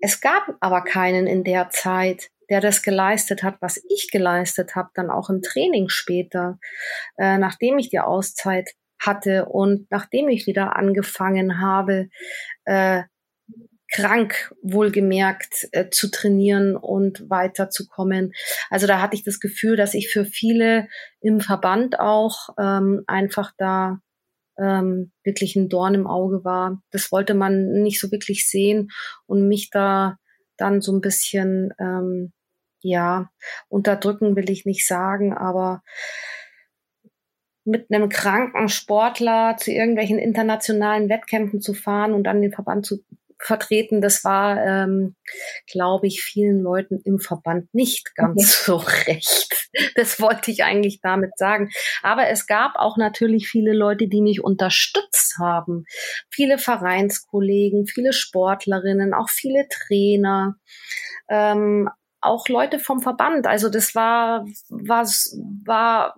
es 0.00 0.20
gab 0.20 0.54
aber 0.60 0.82
keinen 0.84 1.26
in 1.26 1.42
der 1.42 1.70
Zeit, 1.70 2.30
der 2.50 2.60
das 2.60 2.82
geleistet 2.82 3.42
hat, 3.42 3.56
was 3.60 3.82
ich 3.88 4.10
geleistet 4.10 4.74
habe, 4.74 4.90
dann 4.94 5.10
auch 5.10 5.28
im 5.28 5.42
Training 5.42 5.88
später, 5.88 6.58
äh, 7.18 7.36
nachdem 7.36 7.78
ich 7.78 7.90
die 7.90 8.00
Auszeit 8.00 8.70
hatte 9.00 9.46
und 9.46 9.86
nachdem 9.90 10.28
ich 10.28 10.46
wieder 10.46 10.76
angefangen 10.76 11.60
habe, 11.60 12.08
äh, 12.64 13.02
krank 13.90 14.54
wohlgemerkt 14.62 15.68
äh, 15.72 15.88
zu 15.90 16.10
trainieren 16.10 16.76
und 16.76 17.28
weiterzukommen. 17.30 18.32
Also 18.70 18.86
da 18.86 19.00
hatte 19.00 19.16
ich 19.16 19.24
das 19.24 19.40
Gefühl, 19.40 19.76
dass 19.76 19.94
ich 19.94 20.12
für 20.12 20.24
viele 20.24 20.88
im 21.20 21.40
Verband 21.40 21.98
auch 21.98 22.50
ähm, 22.58 23.04
einfach 23.06 23.52
da 23.56 24.00
ähm, 24.58 25.12
wirklich 25.24 25.56
ein 25.56 25.68
Dorn 25.68 25.94
im 25.94 26.06
Auge 26.06 26.44
war. 26.44 26.82
Das 26.90 27.12
wollte 27.12 27.34
man 27.34 27.82
nicht 27.82 28.00
so 28.00 28.10
wirklich 28.10 28.48
sehen 28.48 28.90
und 29.26 29.48
mich 29.48 29.70
da 29.70 30.18
dann 30.56 30.80
so 30.80 30.92
ein 30.92 31.00
bisschen, 31.00 31.72
ähm, 31.78 32.32
ja, 32.80 33.30
unterdrücken 33.68 34.36
will 34.36 34.50
ich 34.50 34.66
nicht 34.66 34.86
sagen, 34.86 35.32
aber 35.32 35.82
mit 37.64 37.92
einem 37.92 38.08
kranken 38.08 38.68
Sportler 38.68 39.56
zu 39.58 39.70
irgendwelchen 39.70 40.18
internationalen 40.18 41.08
Wettkämpfen 41.08 41.60
zu 41.60 41.74
fahren 41.74 42.12
und 42.12 42.24
dann 42.24 42.40
den 42.40 42.52
Verband 42.52 42.86
zu 42.86 43.04
vertreten. 43.38 44.00
Das 44.00 44.24
war, 44.24 44.64
ähm, 44.64 45.16
glaube 45.70 46.06
ich, 46.06 46.22
vielen 46.22 46.60
Leuten 46.60 47.00
im 47.04 47.18
Verband 47.18 47.72
nicht 47.72 48.14
ganz 48.14 48.64
so 48.64 48.76
recht. 49.06 49.68
Das 49.94 50.20
wollte 50.20 50.50
ich 50.50 50.64
eigentlich 50.64 51.00
damit 51.00 51.36
sagen. 51.36 51.70
Aber 52.02 52.28
es 52.28 52.46
gab 52.46 52.76
auch 52.76 52.96
natürlich 52.96 53.48
viele 53.48 53.72
Leute, 53.72 54.08
die 54.08 54.22
mich 54.22 54.42
unterstützt 54.42 55.36
haben. 55.38 55.84
Viele 56.30 56.58
Vereinskollegen, 56.58 57.86
viele 57.86 58.12
Sportlerinnen, 58.12 59.14
auch 59.14 59.28
viele 59.28 59.66
Trainer. 59.68 60.56
Ähm, 61.28 61.88
auch 62.20 62.48
Leute 62.48 62.78
vom 62.78 63.00
Verband. 63.00 63.46
Also 63.46 63.68
das 63.68 63.94
war, 63.94 64.44
was 64.68 65.38
war 65.64 66.16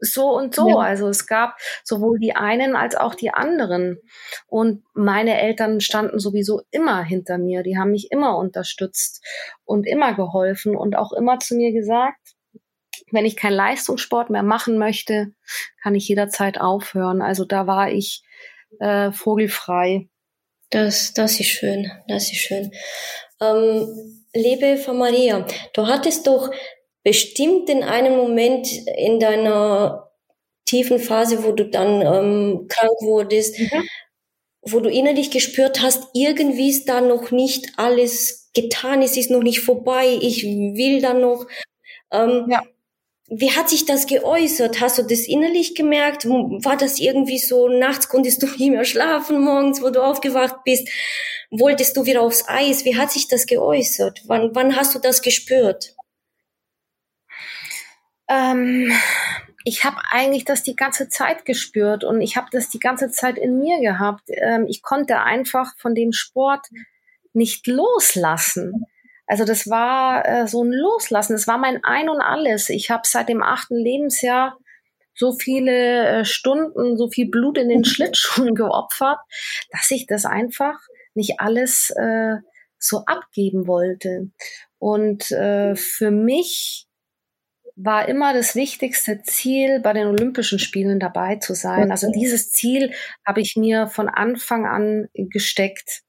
so 0.00 0.30
und 0.30 0.54
so. 0.54 0.68
Ja. 0.70 0.76
Also 0.76 1.08
es 1.08 1.26
gab 1.26 1.56
sowohl 1.84 2.18
die 2.18 2.34
einen 2.34 2.76
als 2.76 2.96
auch 2.96 3.14
die 3.14 3.30
anderen. 3.30 3.98
Und 4.46 4.84
meine 4.94 5.40
Eltern 5.40 5.80
standen 5.80 6.18
sowieso 6.18 6.62
immer 6.70 7.02
hinter 7.02 7.38
mir. 7.38 7.62
Die 7.62 7.78
haben 7.78 7.90
mich 7.90 8.10
immer 8.10 8.36
unterstützt 8.36 9.24
und 9.64 9.86
immer 9.86 10.14
geholfen 10.14 10.76
und 10.76 10.96
auch 10.96 11.12
immer 11.12 11.38
zu 11.38 11.54
mir 11.56 11.72
gesagt, 11.72 12.34
wenn 13.10 13.24
ich 13.24 13.36
keinen 13.36 13.54
Leistungssport 13.54 14.30
mehr 14.30 14.42
machen 14.42 14.78
möchte, 14.78 15.32
kann 15.82 15.94
ich 15.94 16.08
jederzeit 16.08 16.60
aufhören. 16.60 17.22
Also 17.22 17.44
da 17.44 17.66
war 17.66 17.90
ich 17.90 18.22
äh, 18.80 19.12
vogelfrei. 19.12 20.08
Das, 20.70 21.14
das 21.14 21.40
ist 21.40 21.48
schön, 21.48 21.90
das 22.08 22.24
ist 22.24 22.40
schön. 22.40 22.70
Ähm, 23.40 24.24
liebe 24.34 24.76
Frau 24.76 24.92
Maria, 24.92 25.46
du 25.72 25.86
hattest 25.86 26.26
doch 26.26 26.50
bestimmt 27.04 27.68
in 27.70 27.82
einem 27.82 28.16
Moment 28.16 28.68
in 28.96 29.20
deiner 29.20 30.10
tiefen 30.68 30.98
Phase, 30.98 31.44
wo 31.44 31.52
du 31.52 31.64
dann 31.64 32.02
ähm, 32.02 32.66
krank 32.68 32.92
wurdest, 33.00 33.58
mhm. 33.58 33.88
wo 34.62 34.80
du 34.80 34.90
innerlich 34.90 35.30
gespürt 35.30 35.80
hast, 35.80 36.08
irgendwie 36.12 36.68
ist 36.68 36.88
da 36.88 37.00
noch 37.00 37.30
nicht 37.30 37.72
alles 37.76 38.50
getan, 38.54 39.02
es 39.02 39.16
ist 39.16 39.30
noch 39.30 39.42
nicht 39.42 39.60
vorbei, 39.60 40.18
ich 40.20 40.44
will 40.44 41.00
da 41.00 41.14
noch. 41.14 41.46
Ähm, 42.12 42.46
ja. 42.50 42.62
Wie 43.30 43.50
hat 43.50 43.68
sich 43.68 43.84
das 43.84 44.06
geäußert? 44.06 44.80
Hast 44.80 44.98
du 44.98 45.02
das 45.02 45.20
innerlich 45.20 45.74
gemerkt? 45.74 46.26
War 46.26 46.78
das 46.78 46.98
irgendwie 46.98 47.38
so, 47.38 47.68
nachts 47.68 48.08
konntest 48.08 48.42
du 48.42 48.46
nicht 48.58 48.70
mehr 48.70 48.84
schlafen, 48.84 49.40
morgens, 49.40 49.82
wo 49.82 49.90
du 49.90 50.02
aufgewacht 50.02 50.56
bist? 50.64 50.88
Wolltest 51.50 51.96
du 51.96 52.04
wieder 52.04 52.22
aufs 52.22 52.46
Eis? 52.46 52.84
Wie 52.84 52.96
hat 52.96 53.10
sich 53.10 53.28
das 53.28 53.46
geäußert? 53.46 54.22
Wann, 54.26 54.50
wann 54.54 54.76
hast 54.76 54.94
du 54.94 54.98
das 54.98 55.22
gespürt? 55.22 55.94
Ähm, 58.28 58.92
ich 59.64 59.84
habe 59.84 59.96
eigentlich 60.10 60.44
das 60.44 60.62
die 60.62 60.76
ganze 60.76 61.08
Zeit 61.08 61.44
gespürt 61.44 62.04
und 62.04 62.20
ich 62.20 62.36
habe 62.36 62.48
das 62.50 62.68
die 62.68 62.78
ganze 62.78 63.10
Zeit 63.10 63.38
in 63.38 63.58
mir 63.58 63.80
gehabt. 63.80 64.24
Ähm, 64.28 64.66
ich 64.68 64.82
konnte 64.82 65.20
einfach 65.20 65.76
von 65.78 65.94
dem 65.94 66.12
Sport 66.12 66.66
nicht 67.32 67.66
loslassen. 67.66 68.86
Also 69.26 69.44
das 69.44 69.68
war 69.68 70.26
äh, 70.26 70.46
so 70.48 70.64
ein 70.64 70.72
Loslassen. 70.72 71.34
Das 71.34 71.46
war 71.46 71.58
mein 71.58 71.84
Ein 71.84 72.08
und 72.08 72.20
Alles. 72.20 72.70
Ich 72.70 72.90
habe 72.90 73.02
seit 73.04 73.28
dem 73.28 73.42
achten 73.42 73.76
Lebensjahr 73.76 74.56
so 75.14 75.32
viele 75.32 76.06
äh, 76.20 76.24
Stunden, 76.24 76.96
so 76.96 77.10
viel 77.10 77.28
Blut 77.28 77.58
in 77.58 77.68
den 77.68 77.84
Schlittschuhen 77.84 78.54
geopfert, 78.54 79.18
dass 79.70 79.90
ich 79.90 80.06
das 80.06 80.24
einfach 80.24 80.78
nicht 81.14 81.40
alles 81.40 81.90
äh, 81.90 82.36
so 82.78 83.04
abgeben 83.04 83.66
wollte. 83.66 84.30
Und 84.78 85.30
äh, 85.32 85.76
für 85.76 86.10
mich 86.10 86.87
war 87.80 88.08
immer 88.08 88.34
das 88.34 88.56
wichtigste 88.56 89.22
Ziel, 89.22 89.78
bei 89.80 89.92
den 89.92 90.08
Olympischen 90.08 90.58
Spielen 90.58 90.98
dabei 90.98 91.36
zu 91.36 91.54
sein. 91.54 91.92
Also 91.92 92.10
dieses 92.10 92.50
Ziel 92.50 92.92
habe 93.24 93.40
ich 93.40 93.54
mir 93.56 93.86
von 93.86 94.08
Anfang 94.08 94.66
an 94.66 95.08
gesteckt. 95.14 96.02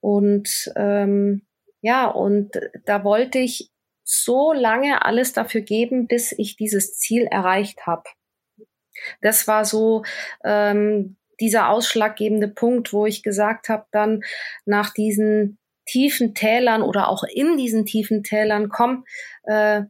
Und 0.00 0.72
ähm, 0.76 1.42
ja, 1.82 2.06
und 2.06 2.58
da 2.86 3.04
wollte 3.04 3.38
ich 3.38 3.70
so 4.02 4.54
lange 4.54 5.04
alles 5.04 5.34
dafür 5.34 5.60
geben, 5.60 6.06
bis 6.06 6.32
ich 6.32 6.56
dieses 6.56 6.94
Ziel 6.94 7.26
erreicht 7.30 7.86
habe. 7.86 8.04
Das 9.20 9.46
war 9.46 9.66
so 9.66 10.04
ähm, 10.42 11.16
dieser 11.38 11.68
ausschlaggebende 11.68 12.48
Punkt, 12.48 12.94
wo 12.94 13.04
ich 13.04 13.22
gesagt 13.22 13.68
habe, 13.68 13.84
dann 13.90 14.22
nach 14.64 14.90
diesen 14.94 15.58
tiefen 15.86 16.34
Tälern 16.34 16.80
oder 16.80 17.08
auch 17.08 17.24
in 17.24 17.58
diesen 17.58 17.84
tiefen 17.84 18.22
Tälern, 18.22 18.70
komm, 18.70 19.04
äh, 19.42 19.82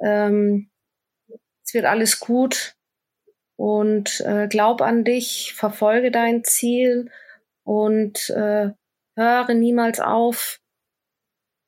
ähm, 0.00 0.70
es 1.64 1.74
wird 1.74 1.84
alles 1.84 2.20
gut 2.20 2.74
und 3.56 4.20
äh, 4.20 4.48
glaub 4.48 4.80
an 4.80 5.04
dich, 5.04 5.54
verfolge 5.54 6.10
dein 6.10 6.44
Ziel 6.44 7.10
und 7.64 8.30
äh, 8.30 8.70
höre 9.16 9.54
niemals 9.54 10.00
auf, 10.00 10.60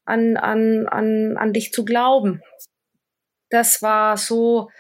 an, 0.07 0.37
an, 0.37 0.87
an, 0.89 1.37
an 1.37 1.53
dich 1.53 1.73
zu 1.73 1.85
glauben. 1.85 2.43
Das 3.51 3.83
war 3.83 4.17
so 4.17 4.71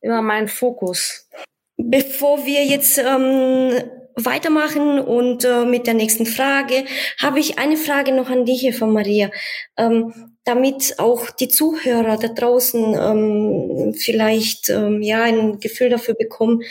immer 0.00 0.22
mein 0.22 0.48
Fokus. 0.48 1.28
Bevor 1.76 2.44
wir 2.44 2.64
jetzt 2.64 2.98
ähm, 2.98 3.90
weitermachen 4.14 4.98
und 4.98 5.44
äh, 5.44 5.64
mit 5.64 5.86
der 5.86 5.94
nächsten 5.94 6.26
Frage, 6.26 6.84
habe 7.20 7.40
ich 7.40 7.58
eine 7.58 7.76
Frage 7.76 8.12
noch 8.12 8.30
an 8.30 8.44
dich, 8.44 8.64
Eva 8.64 8.86
Maria. 8.86 9.30
Ähm, 9.76 10.27
damit 10.48 10.98
auch 10.98 11.30
die 11.30 11.48
Zuhörer 11.48 12.16
da 12.16 12.28
draußen 12.28 12.94
ähm, 12.94 13.94
vielleicht 13.94 14.70
ähm, 14.70 15.02
ja 15.02 15.22
ein 15.22 15.60
Gefühl 15.60 15.90
dafür 15.90 16.14
bekommen, 16.14 16.62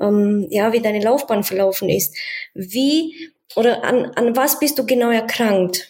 ähm, 0.00 0.46
ja, 0.50 0.72
wie 0.72 0.80
deine 0.80 1.02
Laufbahn 1.02 1.44
verlaufen 1.44 1.88
ist. 1.88 2.16
Wie 2.54 3.32
oder 3.56 3.84
an, 3.84 4.06
an 4.16 4.36
was 4.36 4.58
bist 4.58 4.78
du 4.78 4.86
genau 4.86 5.10
erkrankt? 5.10 5.88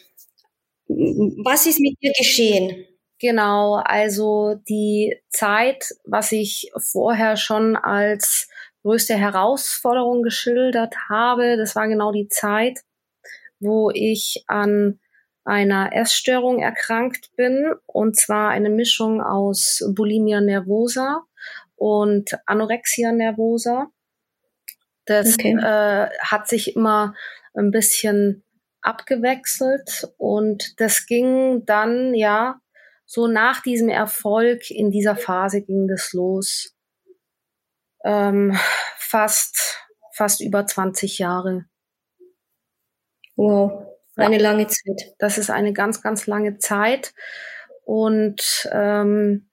Was 0.88 1.66
ist 1.66 1.80
mit 1.80 2.00
dir 2.02 2.12
geschehen? 2.16 2.86
Genau, 3.18 3.76
also 3.76 4.54
die 4.68 5.16
Zeit, 5.30 5.88
was 6.04 6.32
ich 6.32 6.70
vorher 6.76 7.36
schon 7.36 7.76
als 7.76 8.48
größte 8.82 9.14
Herausforderung 9.16 10.22
geschildert 10.22 10.94
habe, 11.08 11.56
das 11.56 11.74
war 11.74 11.88
genau 11.88 12.12
die 12.12 12.28
Zeit, 12.28 12.80
wo 13.58 13.90
ich 13.90 14.44
an 14.46 15.00
einer 15.46 15.92
Essstörung 15.92 16.60
erkrankt 16.60 17.30
bin, 17.36 17.72
und 17.86 18.16
zwar 18.16 18.50
eine 18.50 18.70
Mischung 18.70 19.22
aus 19.22 19.82
Bulimia 19.94 20.40
nervosa 20.40 21.22
und 21.76 22.38
Anorexia 22.46 23.12
nervosa. 23.12 23.88
Das 25.04 25.34
okay. 25.34 25.56
äh, 25.56 26.08
hat 26.20 26.48
sich 26.48 26.74
immer 26.76 27.14
ein 27.54 27.70
bisschen 27.70 28.42
abgewechselt 28.82 30.08
und 30.18 30.80
das 30.80 31.06
ging 31.06 31.64
dann 31.64 32.14
ja 32.14 32.60
so 33.04 33.28
nach 33.28 33.62
diesem 33.62 33.88
Erfolg 33.88 34.70
in 34.70 34.90
dieser 34.90 35.16
Phase 35.16 35.62
ging 35.62 35.86
das 35.86 36.12
los. 36.12 36.74
Ähm, 38.04 38.56
fast 38.98 39.86
fast 40.16 40.40
über 40.40 40.66
20 40.66 41.18
Jahre. 41.18 41.66
Wow. 43.36 43.85
Eine 44.16 44.38
lange 44.38 44.66
Zeit. 44.66 45.14
Das 45.18 45.38
ist 45.38 45.50
eine 45.50 45.72
ganz, 45.72 46.02
ganz 46.02 46.26
lange 46.26 46.58
Zeit. 46.58 47.14
Und 47.84 48.68
ähm, 48.72 49.46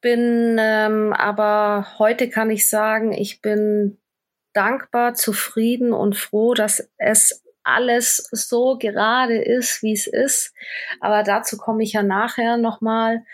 bin 0.00 0.56
ähm, 0.58 1.12
aber 1.12 1.86
heute 1.98 2.28
kann 2.30 2.50
ich 2.50 2.68
sagen, 2.68 3.12
ich 3.12 3.42
bin 3.42 3.98
dankbar, 4.52 5.14
zufrieden 5.14 5.92
und 5.92 6.16
froh, 6.16 6.54
dass 6.54 6.88
es 6.96 7.44
alles 7.70 8.28
so 8.32 8.76
gerade 8.78 9.42
ist, 9.42 9.82
wie 9.82 9.92
es 9.92 10.06
ist. 10.06 10.54
Aber 11.00 11.22
dazu 11.22 11.56
komme 11.56 11.82
ich 11.82 11.92
ja 11.92 12.02
nachher 12.02 12.56
nochmal. 12.56 13.24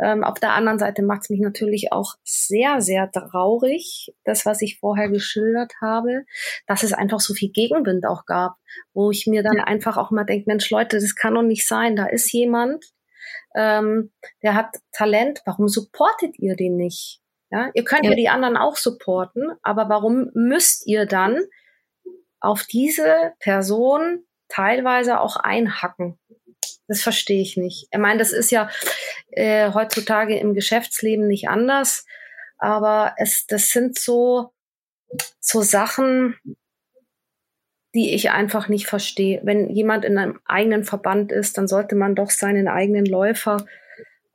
Ähm, 0.00 0.24
auf 0.24 0.38
der 0.38 0.54
anderen 0.54 0.78
Seite 0.78 1.02
macht 1.02 1.22
es 1.22 1.30
mich 1.30 1.40
natürlich 1.40 1.92
auch 1.92 2.14
sehr, 2.24 2.80
sehr 2.80 3.10
traurig, 3.10 4.14
das, 4.24 4.46
was 4.46 4.62
ich 4.62 4.78
vorher 4.78 5.08
geschildert 5.08 5.72
habe, 5.80 6.24
dass 6.66 6.82
es 6.82 6.92
einfach 6.92 7.20
so 7.20 7.34
viel 7.34 7.50
Gegenwind 7.50 8.06
auch 8.06 8.26
gab, 8.26 8.56
wo 8.94 9.10
ich 9.10 9.26
mir 9.26 9.42
dann 9.42 9.60
einfach 9.60 9.96
auch 9.96 10.10
mal 10.10 10.24
denke, 10.24 10.44
Mensch, 10.48 10.70
Leute, 10.70 10.98
das 10.98 11.14
kann 11.14 11.34
doch 11.34 11.42
nicht 11.42 11.66
sein. 11.66 11.96
Da 11.96 12.06
ist 12.06 12.32
jemand, 12.32 12.84
ähm, 13.54 14.12
der 14.42 14.54
hat 14.54 14.76
Talent, 14.92 15.40
warum 15.46 15.68
supportet 15.68 16.38
ihr 16.38 16.56
den 16.56 16.76
nicht? 16.76 17.20
Ja, 17.50 17.70
ihr 17.74 17.84
könnt 17.84 18.04
ja. 18.04 18.10
ja 18.10 18.16
die 18.16 18.28
anderen 18.28 18.56
auch 18.56 18.76
supporten, 18.76 19.52
aber 19.62 19.88
warum 19.88 20.30
müsst 20.34 20.86
ihr 20.86 21.06
dann 21.06 21.38
auf 22.46 22.62
diese 22.64 23.32
Person 23.40 24.24
teilweise 24.48 25.20
auch 25.20 25.36
einhacken. 25.36 26.18
Das 26.88 27.02
verstehe 27.02 27.42
ich 27.42 27.56
nicht. 27.56 27.88
Ich 27.90 27.98
meine, 27.98 28.18
das 28.18 28.32
ist 28.32 28.50
ja 28.50 28.70
äh, 29.30 29.72
heutzutage 29.72 30.38
im 30.38 30.54
Geschäftsleben 30.54 31.26
nicht 31.26 31.48
anders, 31.48 32.06
aber 32.58 33.14
es, 33.18 33.46
das 33.46 33.70
sind 33.70 33.98
so, 33.98 34.52
so 35.40 35.62
Sachen, 35.62 36.36
die 37.94 38.14
ich 38.14 38.30
einfach 38.30 38.68
nicht 38.68 38.86
verstehe. 38.86 39.40
Wenn 39.42 39.70
jemand 39.70 40.04
in 40.04 40.18
einem 40.18 40.38
eigenen 40.44 40.84
Verband 40.84 41.32
ist, 41.32 41.58
dann 41.58 41.66
sollte 41.66 41.96
man 41.96 42.14
doch 42.14 42.30
seinen 42.30 42.68
eigenen 42.68 43.06
Läufer 43.06 43.66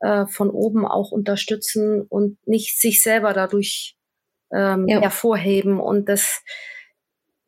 äh, 0.01 0.25
von 0.25 0.49
oben 0.49 0.85
auch 0.85 1.11
unterstützen 1.11 2.01
und 2.01 2.37
nicht 2.45 2.79
sich 2.81 3.01
selber 3.01 3.33
dadurch 3.33 3.95
ähm, 4.51 4.87
ja. 4.87 4.99
hervorheben. 4.99 5.79
Und 5.79 6.09
das, 6.09 6.43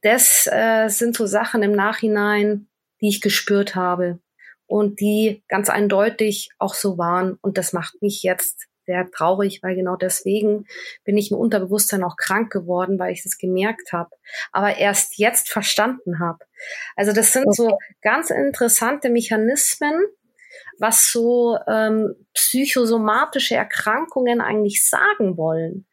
das 0.04 0.48
äh, 0.52 0.90
sind 0.90 1.16
so 1.16 1.26
Sachen 1.26 1.64
im 1.64 1.72
Nachhinein, 1.72 2.68
die 3.02 3.10
ich 3.10 3.22
gespürt 3.22 3.76
habe 3.76 4.20
und 4.68 5.00
die 5.00 5.44
ganz 5.48 5.70
eindeutig 5.70 6.50
auch 6.60 6.74
so 6.74 6.98
waren. 6.98 7.38
Und 7.42 7.58
das 7.58 7.74
macht 7.74 8.02
mich 8.02 8.22
jetzt 8.22 8.68
sehr 8.86 9.10
traurig, 9.12 9.64
weil 9.64 9.76
genau 9.76 9.96
deswegen 9.96 10.66
bin 11.06 11.18
ich 11.18 11.32
im 11.32 11.38
Unterbewusstsein 11.38 12.04
auch 12.04 12.18
krank 12.18 12.52
geworden, 12.52 13.00
weil 13.00 13.14
ich 13.14 13.24
das 13.24 13.38
gemerkt 13.38 13.94
habe, 13.94 14.10
aber 14.52 14.78
erst 14.78 15.18
jetzt 15.18 15.50
verstanden 15.50 16.20
habe. 16.20 16.40
Also 16.98 17.14
das 17.14 17.32
sind 17.32 17.56
so 17.56 17.78
ganz 18.02 18.30
interessante 18.30 19.10
Mechanismen, 19.10 20.04
was 20.80 21.12
so 21.12 21.58
ähm, 21.68 22.16
psychosomatische 22.34 23.56
Erkrankungen 23.56 24.42
eigentlich 24.42 24.88
sagen 24.88 25.38
wollen. 25.38 25.86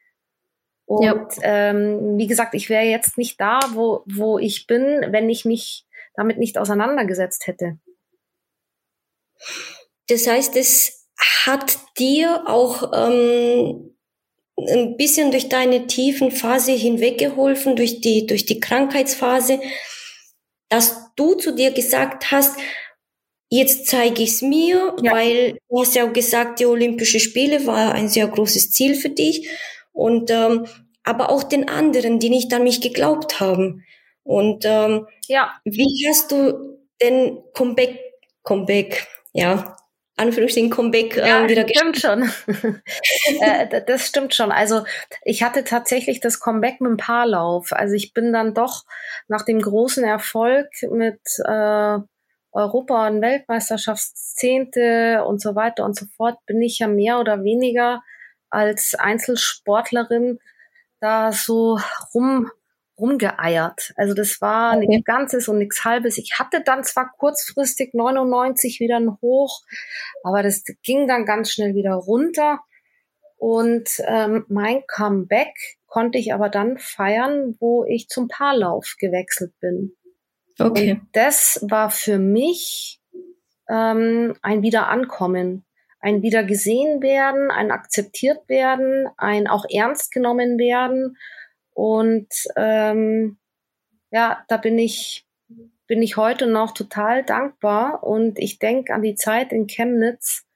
Und 0.90 1.05
ja. 1.05 1.29
ähm, 1.42 2.18
wie 2.18 2.26
gesagt, 2.26 2.53
ich 2.53 2.68
wäre 2.68 2.83
jetzt 2.83 3.16
nicht 3.16 3.40
da, 3.40 3.61
wo, 3.74 4.03
wo 4.07 4.40
ich 4.40 4.66
bin, 4.66 5.07
wenn 5.11 5.31
ich 5.31 5.44
mich 5.44 5.87
damit 6.14 6.37
nicht 6.37 6.59
auseinandergesetzt 6.59 7.46
hätte. 7.46 7.79
Das 10.09 10.26
heißt, 10.26 10.57
es 10.57 11.07
hat 11.44 11.79
dir 11.96 12.42
auch 12.48 12.90
ähm, 12.92 13.94
ein 14.59 14.96
bisschen 14.96 15.31
durch 15.31 15.48
deine 15.48 15.87
tiefen 15.87 16.33
Phase 16.33 16.72
hinweggeholfen, 16.72 17.76
durch 17.76 18.00
die, 18.00 18.26
durch 18.26 18.44
die 18.44 18.59
Krankheitsphase, 18.59 19.61
dass 20.70 21.14
du 21.14 21.35
zu 21.35 21.55
dir 21.55 21.70
gesagt 21.70 22.33
hast, 22.33 22.59
jetzt 23.48 23.87
zeige 23.87 24.24
ich 24.24 24.31
es 24.31 24.42
mir, 24.42 24.96
ja. 25.00 25.12
weil 25.12 25.57
du 25.68 25.83
hast 25.83 25.94
ja 25.94 26.09
auch 26.09 26.12
gesagt, 26.12 26.59
die 26.59 26.66
Olympische 26.66 27.20
Spiele 27.20 27.64
war 27.64 27.94
ein 27.94 28.09
sehr 28.09 28.26
großes 28.26 28.72
Ziel 28.72 28.96
für 28.96 29.11
dich 29.11 29.48
und 29.92 30.31
ähm, 30.31 30.66
aber 31.05 31.31
auch 31.31 31.42
den 31.42 31.68
anderen, 31.68 32.18
die 32.18 32.31
nicht 32.31 32.53
an 32.53 32.64
mich 32.64 32.81
geglaubt 32.81 33.40
haben. 33.40 33.85
Und 34.22 34.64
ähm, 34.64 35.07
ja, 35.26 35.53
wie 35.64 36.07
hast 36.09 36.31
du 36.31 36.79
den 37.03 37.38
Comeback, 37.55 37.98
Comeback, 38.42 39.07
ja, 39.33 39.76
Anführungsstrichen 40.20 40.70
Comeback 40.70 41.16
äh, 41.16 41.26
ja, 41.26 41.48
wieder 41.48 41.66
stimmt 41.66 41.98
schon. 41.98 42.31
äh, 43.40 43.83
das 43.87 44.07
stimmt 44.07 44.35
schon. 44.35 44.53
Also 44.53 44.85
ich 45.24 45.42
hatte 45.42 45.64
tatsächlich 45.64 46.20
das 46.20 46.38
Comeback 46.40 46.79
mit 46.81 46.90
dem 46.90 46.98
Paarlauf. 46.98 47.72
Also 47.72 47.94
ich 47.94 48.12
bin 48.12 48.31
dann 48.33 48.53
doch 48.53 48.85
nach 49.29 49.42
dem 49.42 49.62
großen 49.62 50.05
Erfolg 50.05 50.68
mit 50.90 51.20
äh, 51.44 51.98
Europa- 52.53 53.07
und 53.07 53.22
Weltmeisterschaftszehnte 53.22 55.24
und 55.24 55.40
so 55.40 55.55
weiter 55.55 55.87
und 55.87 55.96
so 55.96 56.05
fort, 56.16 56.37
bin 56.46 56.61
ich 56.61 56.81
ja 56.81 56.88
mehr 56.88 57.20
oder 57.20 57.42
weniger 57.42 58.03
als 58.51 58.95
Einzelsportlerin 58.95 60.39
da 61.01 61.33
so 61.33 61.79
rum 62.15 62.51
rumgeeiert. 63.01 63.93
Also 63.97 64.15
das 64.15 64.41
war 64.41 64.77
okay. 64.77 64.87
nichts 64.87 65.05
Ganzes 65.05 65.49
und 65.49 65.59
nichts 65.59 65.85
Halbes. 65.85 66.19
Ich 66.19 66.39
hatte 66.39 66.63
dann 66.63 66.85
zwar 66.85 67.11
kurzfristig 67.17 67.95
99 67.95 68.79
wieder 68.79 68.97
ein 68.97 69.17
Hoch, 69.23 69.63
aber 70.23 70.43
das 70.43 70.63
ging 70.83 71.09
dann 71.09 71.25
ganz 71.25 71.51
schnell 71.51 71.75
wieder 71.75 71.95
runter. 71.95 72.61
Und 73.37 73.89
ähm, 74.07 74.45
mein 74.49 74.83
Comeback 74.87 75.55
konnte 75.87 76.19
ich 76.19 76.35
aber 76.35 76.51
dann 76.51 76.79
feiern, 76.79 77.57
wo 77.59 77.85
ich 77.85 78.09
zum 78.09 78.29
Paarlauf 78.29 78.97
gewechselt 78.99 79.55
bin. 79.61 79.97
Okay. 80.59 80.93
Und 80.93 81.09
das 81.13 81.65
war 81.67 81.91
für 81.91 82.19
mich 82.19 83.01
ähm, 83.71 84.37
ein 84.43 84.63
Wiederankommen 84.63 85.65
ein 86.01 86.23
wieder 86.23 86.45
gesehen 86.45 87.03
werden, 87.03 87.51
ein 87.51 87.71
akzeptiert 87.71 88.49
werden, 88.49 89.09
ein 89.17 89.47
auch 89.47 89.65
ernst 89.71 90.13
genommen 90.13 90.59
werden. 90.59 91.17
Und 91.73 92.29
ähm, 92.57 93.39
ja, 94.11 94.45
da 94.49 94.57
bin 94.57 94.79
ich, 94.79 95.27
bin 95.87 96.03
ich 96.03 96.17
heute 96.17 96.47
noch 96.47 96.73
total 96.73 97.25
dankbar 97.25 98.03
und 98.03 98.39
ich 98.39 98.59
denke 98.59 98.95
an 98.95 99.03
die 99.03 99.15
Zeit 99.15 99.53
in 99.53 99.67
Chemnitz 99.67 100.47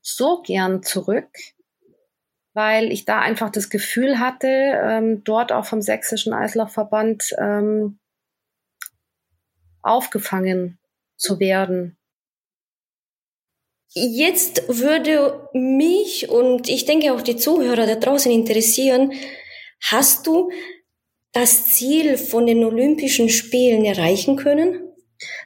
so 0.00 0.42
gern 0.42 0.82
zurück, 0.82 1.30
weil 2.52 2.92
ich 2.92 3.04
da 3.04 3.20
einfach 3.20 3.50
das 3.50 3.70
Gefühl 3.70 4.20
hatte, 4.20 4.48
ähm, 4.48 5.24
dort 5.24 5.50
auch 5.50 5.64
vom 5.64 5.82
Sächsischen 5.82 6.32
Eislaufverband 6.32 7.34
ähm, 7.38 7.98
aufgefangen 9.82 10.78
zu 11.16 11.40
werden. 11.40 11.96
Jetzt 13.94 14.66
würde 14.68 15.48
mich 15.52 16.28
und 16.28 16.68
ich 16.68 16.84
denke 16.84 17.12
auch 17.12 17.22
die 17.22 17.36
Zuhörer 17.36 17.86
da 17.86 17.94
draußen 17.94 18.30
interessieren, 18.30 19.12
hast 19.80 20.26
du 20.26 20.50
das 21.32 21.66
Ziel 21.68 22.16
von 22.16 22.46
den 22.46 22.64
Olympischen 22.64 23.28
Spielen 23.28 23.84
erreichen 23.84 24.36
können? 24.36 24.92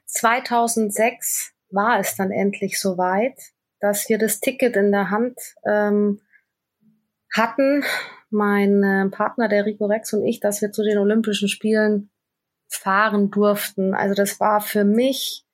2006 0.07 1.53
war 1.71 2.01
es 2.01 2.17
dann 2.17 2.31
endlich 2.31 2.81
soweit, 2.81 3.39
dass 3.81 4.09
wir 4.09 4.17
das 4.17 4.41
Ticket 4.41 4.77
in 4.77 4.93
der 4.93 5.11
Hand 5.11 5.39
ähm, 5.67 6.23
hatten, 7.35 7.85
mein 8.31 8.83
äh, 8.83 9.11
Partner, 9.11 9.49
der 9.49 9.67
Rico 9.67 9.85
Rex 9.87 10.15
und 10.15 10.25
ich, 10.25 10.41
dass 10.41 10.63
wir 10.63 10.73
zu 10.73 10.83
den 10.83 10.97
Olympischen 10.97 11.49
Spielen 11.49 12.11
fahren 12.69 13.31
durften. 13.31 13.95
Also 13.95 14.15
das 14.15 14.41
war 14.41 14.63
für 14.63 14.85
mich 14.85 15.45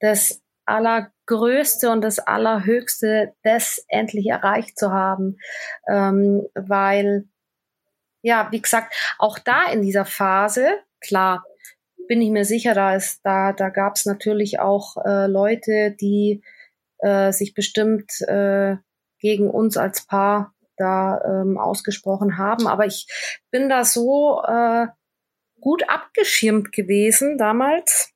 das 0.00 0.42
Allergrößte 0.68 1.90
und 1.90 2.02
das 2.02 2.18
Allerhöchste, 2.18 3.34
das 3.42 3.84
endlich 3.88 4.26
erreicht 4.26 4.78
zu 4.78 4.92
haben, 4.92 5.36
ähm, 5.90 6.46
weil 6.54 7.28
ja, 8.22 8.48
wie 8.50 8.60
gesagt, 8.60 8.94
auch 9.18 9.38
da 9.38 9.70
in 9.70 9.82
dieser 9.82 10.04
Phase, 10.04 10.78
klar, 11.00 11.44
bin 12.08 12.20
ich 12.20 12.30
mir 12.30 12.44
sicher, 12.44 12.74
da 12.74 12.94
ist 12.94 13.20
da 13.22 13.52
da 13.52 13.68
gab 13.68 13.96
es 13.96 14.06
natürlich 14.06 14.58
auch 14.60 14.96
äh, 15.04 15.26
Leute, 15.26 15.94
die 16.00 16.42
äh, 16.98 17.32
sich 17.32 17.54
bestimmt 17.54 18.20
äh, 18.22 18.76
gegen 19.20 19.50
uns 19.50 19.76
als 19.76 20.06
Paar 20.06 20.54
da 20.76 21.20
ähm, 21.24 21.58
ausgesprochen 21.58 22.38
haben. 22.38 22.66
Aber 22.66 22.86
ich 22.86 23.06
bin 23.50 23.68
da 23.68 23.84
so 23.84 24.42
äh, 24.46 24.86
gut 25.60 25.88
abgeschirmt 25.88 26.72
gewesen 26.72 27.36
damals. 27.36 28.12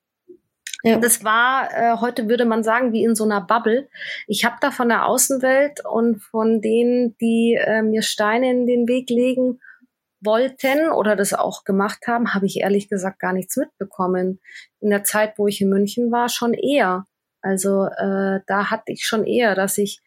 Ja. 0.82 0.98
Das 0.98 1.24
war, 1.24 1.68
äh, 1.72 1.96
heute 2.00 2.28
würde 2.28 2.44
man 2.44 2.64
sagen, 2.64 2.92
wie 2.92 3.04
in 3.04 3.14
so 3.14 3.24
einer 3.24 3.40
Bubble. 3.40 3.88
Ich 4.26 4.44
habe 4.44 4.56
da 4.60 4.70
von 4.70 4.88
der 4.88 5.06
Außenwelt 5.06 5.84
und 5.86 6.20
von 6.22 6.60
denen, 6.60 7.16
die 7.18 7.58
äh, 7.58 7.82
mir 7.82 8.02
Steine 8.02 8.50
in 8.50 8.66
den 8.66 8.88
Weg 8.88 9.08
legen 9.08 9.60
wollten 10.20 10.90
oder 10.90 11.16
das 11.16 11.34
auch 11.34 11.64
gemacht 11.64 12.06
haben, 12.06 12.34
habe 12.34 12.46
ich 12.46 12.60
ehrlich 12.60 12.88
gesagt 12.88 13.18
gar 13.18 13.32
nichts 13.32 13.56
mitbekommen. 13.56 14.40
In 14.80 14.90
der 14.90 15.04
Zeit, 15.04 15.34
wo 15.36 15.46
ich 15.46 15.60
in 15.60 15.68
München 15.68 16.10
war, 16.12 16.28
schon 16.28 16.54
eher. 16.54 17.06
Also 17.42 17.86
äh, 17.86 18.40
da 18.46 18.70
hatte 18.70 18.92
ich 18.92 19.04
schon 19.04 19.24
eher, 19.24 19.54
dass 19.54 19.78
ich 19.78 20.00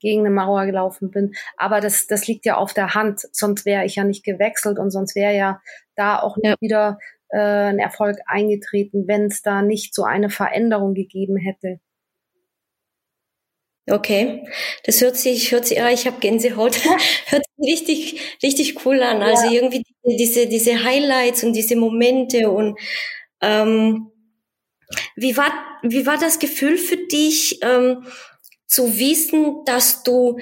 gegen 0.00 0.20
eine 0.20 0.30
Mauer 0.30 0.66
gelaufen 0.66 1.10
bin. 1.10 1.34
Aber 1.56 1.80
das, 1.80 2.06
das 2.06 2.26
liegt 2.26 2.46
ja 2.46 2.56
auf 2.56 2.72
der 2.72 2.94
Hand. 2.94 3.26
Sonst 3.32 3.64
wäre 3.64 3.84
ich 3.84 3.96
ja 3.96 4.04
nicht 4.04 4.24
gewechselt 4.24 4.78
und 4.78 4.90
sonst 4.90 5.16
wäre 5.16 5.34
ja 5.34 5.60
da 5.96 6.20
auch 6.20 6.36
nicht 6.36 6.46
ja. 6.46 6.56
wieder 6.60 6.98
äh, 7.30 7.38
ein 7.38 7.78
Erfolg 7.78 8.18
eingetreten, 8.26 9.06
wenn 9.06 9.26
es 9.26 9.42
da 9.42 9.62
nicht 9.62 9.94
so 9.94 10.04
eine 10.04 10.30
Veränderung 10.30 10.94
gegeben 10.94 11.36
hätte. 11.36 11.80
Okay, 13.90 14.46
das 14.84 15.00
hört 15.00 15.16
sich, 15.16 15.50
hört 15.50 15.66
sich, 15.66 15.78
ja, 15.78 15.88
ich 15.88 16.06
habe 16.06 16.20
Gänsehaut, 16.20 16.76
hört 17.26 17.42
sich 17.56 17.72
richtig, 17.72 18.20
richtig 18.42 18.84
cool 18.84 19.02
an. 19.02 19.22
Also 19.22 19.46
ja. 19.46 19.52
irgendwie 19.52 19.82
diese, 20.04 20.46
diese 20.46 20.84
Highlights 20.84 21.42
und 21.42 21.54
diese 21.54 21.76
Momente 21.76 22.50
und 22.50 22.78
ähm, 23.40 24.10
wie 25.16 25.36
war, 25.36 25.52
wie 25.82 26.06
war 26.06 26.18
das 26.18 26.38
Gefühl 26.38 26.76
für 26.76 26.96
dich, 26.96 27.60
ähm, 27.62 28.04
zu 28.66 28.98
wissen, 28.98 29.64
dass 29.64 30.02
du 30.02 30.38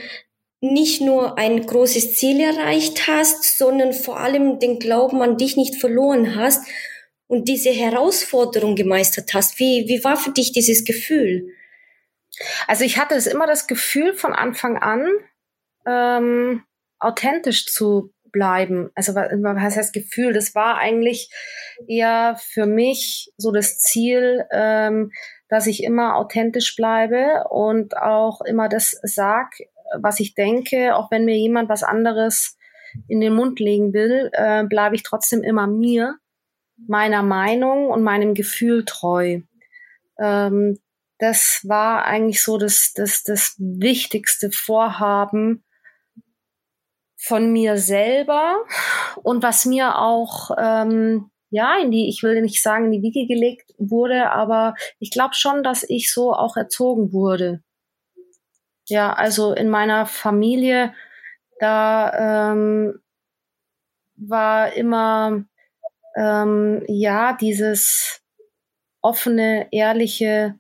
nicht 0.73 1.01
nur 1.01 1.39
ein 1.39 1.67
großes 1.67 2.17
Ziel 2.17 2.41
erreicht 2.41 3.07
hast, 3.07 3.59
sondern 3.59 3.93
vor 3.93 4.19
allem 4.21 4.59
den 4.59 4.79
Glauben 4.79 5.23
an 5.23 5.37
dich 5.37 5.57
nicht 5.57 5.77
verloren 5.77 6.37
hast 6.37 6.67
und 7.27 7.49
diese 7.49 7.71
Herausforderung 7.71 8.77
gemeistert 8.77 9.35
hast. 9.35 9.59
Wie, 9.59 9.87
wie 9.89 10.05
war 10.05 10.17
für 10.17 10.31
dich 10.31 10.53
dieses 10.53 10.85
Gefühl? 10.85 11.49
Also 12.67 12.85
ich 12.85 12.99
hatte 12.99 13.15
es 13.15 13.27
immer 13.27 13.47
das 13.47 13.67
Gefühl 13.67 14.15
von 14.15 14.33
Anfang 14.33 14.77
an, 14.77 15.09
ähm, 15.87 16.63
authentisch 16.99 17.67
zu 17.67 18.13
bleiben. 18.31 18.91
Also 18.95 19.15
was 19.15 19.77
heißt 19.77 19.93
Gefühl? 19.93 20.33
Das 20.33 20.55
war 20.55 20.77
eigentlich 20.79 21.31
eher 21.89 22.39
für 22.39 22.67
mich 22.67 23.33
so 23.37 23.53
das 23.53 23.79
Ziel, 23.79 24.45
ähm, 24.53 25.11
dass 25.49 25.67
ich 25.67 25.83
immer 25.83 26.17
authentisch 26.17 26.75
bleibe 26.77 27.45
und 27.51 27.97
auch 27.97 28.41
immer 28.41 28.69
das 28.69 28.99
sag, 29.03 29.53
was 30.01 30.21
ich 30.21 30.35
denke, 30.35 30.97
auch 30.97 31.11
wenn 31.11 31.25
mir 31.25 31.37
jemand 31.37 31.69
was 31.69 31.83
anderes 31.83 32.57
in 33.09 33.21
den 33.21 33.35
Mund 33.35 33.61
legen 33.61 33.93
will, 33.93 34.31
äh, 34.33 34.65
bleibe 34.65 34.97
ich 34.97 35.03
trotzdem 35.03 35.43
immer 35.43 35.67
mir, 35.67 36.17
meiner 36.77 37.23
Meinung 37.23 37.89
und 37.89 38.03
meinem 38.03 38.35
Gefühl 38.35 38.85
treu. 38.85 39.41
Ähm, 40.19 40.79
das 41.19 41.61
war 41.65 42.05
eigentlich 42.05 42.43
so 42.43 42.59
das, 42.59 42.93
das, 42.95 43.23
das 43.23 43.55
wichtigste 43.59 44.51
Vorhaben 44.51 45.65
von 47.17 47.53
mir 47.53 47.79
selber 47.79 48.57
und 49.23 49.43
was 49.43 49.65
mir 49.65 49.99
auch 49.99 50.51
ähm, 50.59 51.31
ja, 51.51 51.77
in 51.81 51.91
die, 51.91 52.09
ich 52.09 52.23
will 52.23 52.41
nicht 52.43 52.63
sagen, 52.63 52.87
in 52.87 52.93
die 52.93 53.03
Wiege 53.03 53.27
gelegt 53.27 53.75
wurde, 53.79 54.31
aber 54.31 54.75
ich 54.99 55.11
glaube 55.11 55.35
schon, 55.35 55.63
dass 55.63 55.85
ich 55.89 56.13
so 56.13 56.33
auch 56.33 56.57
erzogen 56.57 57.13
wurde. 57.13 57.63
Ja, 58.89 59.13
also 59.13 59.53
in 59.53 59.69
meiner 59.69 60.07
Familie, 60.07 60.95
da 61.59 62.53
ähm, 62.53 63.01
war 64.17 64.73
immer 64.75 65.45
ähm, 66.17 66.83
ja 66.89 67.37
dieses 67.41 68.23
offene, 69.03 69.69
ehrliche 69.71 70.59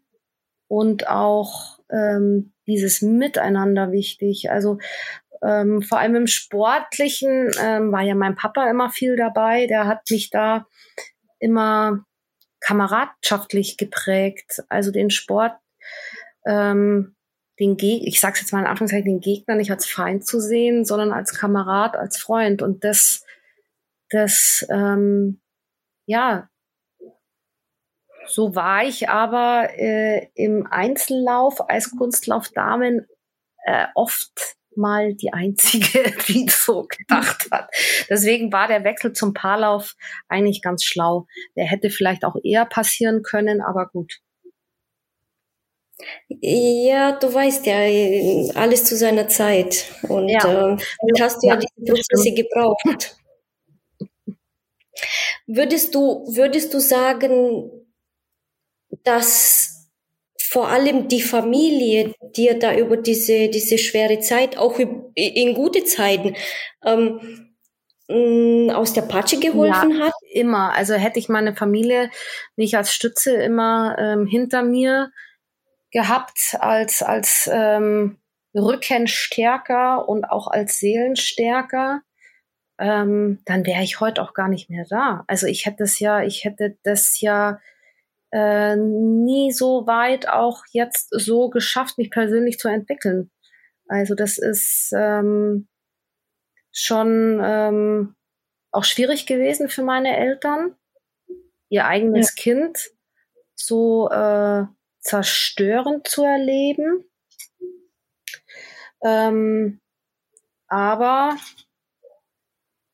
und 0.69 1.09
auch 1.09 1.79
ähm, 1.91 2.53
dieses 2.67 3.03
Miteinander 3.03 3.93
wichtig. 3.93 4.51
Also 4.51 4.79
ähm, 5.43 5.83
vor 5.83 5.99
allem 5.99 6.17
im 6.17 6.27
Sportlichen 6.27 7.51
ähm, 7.61 7.93
war 7.93 8.03
ja 8.03 8.15
mein 8.15 8.35
Papa 8.35 8.69
immer 8.69 8.91
viel 8.91 9.17
dabei. 9.17 9.67
Der 9.67 9.87
hat 9.87 10.03
mich 10.11 10.31
da 10.31 10.67
immer 11.39 12.05
kameradschaftlich 12.61 13.77
geprägt. 13.77 14.65
Also 14.69 14.91
den 14.91 15.11
Sport, 15.11 15.57
ähm, 16.47 17.15
den 17.59 17.77
Geg 17.77 18.03
ich 18.07 18.21
sag's 18.21 18.41
jetzt 18.41 18.53
mal 18.53 18.61
in 18.61 18.67
Anführungszeichen, 18.67 19.07
den 19.07 19.21
Gegner 19.21 19.55
nicht 19.55 19.71
als 19.71 19.87
Feind 19.87 20.27
zu 20.27 20.41
sehen, 20.41 20.85
sondern 20.85 21.13
als 21.13 21.35
Kamerad, 21.35 21.97
als 21.97 22.19
Freund. 22.19 22.63
Und 22.63 22.85
das, 22.85 23.25
das, 24.11 24.67
ähm, 24.71 25.41
ja, 26.07 26.49
so 28.27 28.55
war 28.55 28.85
ich 28.85 29.09
aber 29.09 29.71
äh, 29.79 30.29
im 30.35 30.67
Einzellauf 30.67 31.71
als 31.71 31.97
Kunstlauf 31.97 32.49
Damen 32.49 33.07
äh, 33.65 33.87
oft 33.95 34.56
mal 34.77 35.15
die 35.15 35.33
einzige, 35.33 36.13
die 36.29 36.49
so 36.49 36.87
gedacht 36.89 37.49
hat. 37.51 37.71
Deswegen 38.09 38.53
war 38.53 38.69
der 38.69 38.85
Wechsel 38.85 39.13
zum 39.13 39.35
Paarlauf 39.35 39.95
eigentlich 40.29 40.63
ganz 40.63 40.85
schlau. 40.85 41.27
Der 41.57 41.65
hätte 41.65 41.91
vielleicht 41.91 42.25
auch 42.25 42.37
eher 42.43 42.67
passieren 42.67 43.23
können, 43.23 43.61
aber 43.61 43.89
gut. 43.89 44.21
Ja, 46.29 47.13
du 47.13 47.33
weißt 47.33 47.65
ja, 47.67 47.77
alles 48.55 48.85
zu 48.85 48.97
seiner 48.97 49.29
Zeit. 49.29 49.87
Und 50.09 50.29
ja. 50.29 50.75
äh, 50.75 50.77
hast 51.21 51.43
du 51.43 51.49
ja, 51.49 51.55
ja 51.55 51.61
diese 51.61 51.93
Prozesse 51.93 52.35
gebraucht. 52.35 53.17
Würdest 55.47 55.95
du, 55.95 56.27
würdest 56.29 56.75
du 56.75 56.81
sagen, 56.81 57.71
dass 59.05 59.66
vor 60.57 60.71
allem 60.71 61.07
die 61.09 61.21
Familie 61.21 62.15
dir 62.35 62.59
da 62.59 62.75
über 62.75 62.97
diese, 62.97 63.51
diese 63.51 63.77
schwere 63.77 64.21
Zeit, 64.21 64.57
auch 64.57 64.79
in 64.79 65.53
gute 65.53 65.85
Zeiten, 65.85 66.35
ähm, 66.83 67.51
mm, 68.09 68.71
aus 68.71 68.95
der 68.95 69.03
Patsche 69.03 69.39
geholfen 69.39 69.99
ja, 69.99 70.07
hat? 70.07 70.15
Immer. 70.33 70.73
Also 70.73 70.95
hätte 70.95 71.19
ich 71.19 71.29
meine 71.29 71.55
Familie 71.55 72.11
nicht 72.57 72.75
als 72.75 72.95
Stütze 72.95 73.35
immer 73.37 73.97
ähm, 73.99 74.27
hinter 74.27 74.63
mir 74.63 75.11
gehabt, 75.91 76.57
als, 76.59 77.03
als 77.03 77.51
ähm, 77.53 78.17
Rückenstärker 78.55 80.09
und 80.09 80.25
auch 80.25 80.47
als 80.47 80.79
Seelenstärker, 80.79 82.01
ähm, 82.79 83.41
dann 83.45 83.67
wäre 83.67 83.83
ich 83.83 84.01
heute 84.01 84.23
auch 84.23 84.33
gar 84.33 84.49
nicht 84.49 84.71
mehr 84.71 84.87
da. 84.89 85.23
Also 85.27 85.49
ich 85.49 85.67
hätte 85.67 85.85
es 85.85 85.99
ja, 85.99 86.23
ich 86.23 86.45
hätte 86.45 86.79
das 86.83 87.21
ja 87.21 87.61
äh, 88.37 88.77
nie 88.77 89.51
so 89.51 89.87
weit 89.87 90.29
auch 90.29 90.65
jetzt 90.71 91.09
so 91.11 91.49
geschafft, 91.49 91.97
mich 91.97 92.11
persönlich 92.11 92.59
zu 92.59 92.69
entwickeln. 92.69 93.31
Also 93.89 94.15
das 94.15 94.37
ist 94.37 94.93
ähm, 94.95 95.69
schon 96.71 97.41
ähm, 97.43 98.15
auch 98.73 98.85
schwierig 98.85 99.25
gewesen 99.25 99.71
für 99.71 99.83
meine 99.83 100.19
Eltern, 100.19 100.77
ihr 101.71 101.87
eigenes 101.87 102.35
ja. 102.37 102.43
Kind 102.43 102.91
so 103.55 104.11
äh, 104.11 104.65
zerstörend 104.99 106.07
zu 106.07 106.23
erleben. 106.23 107.05
Ähm, 109.03 109.81
aber 110.69 111.37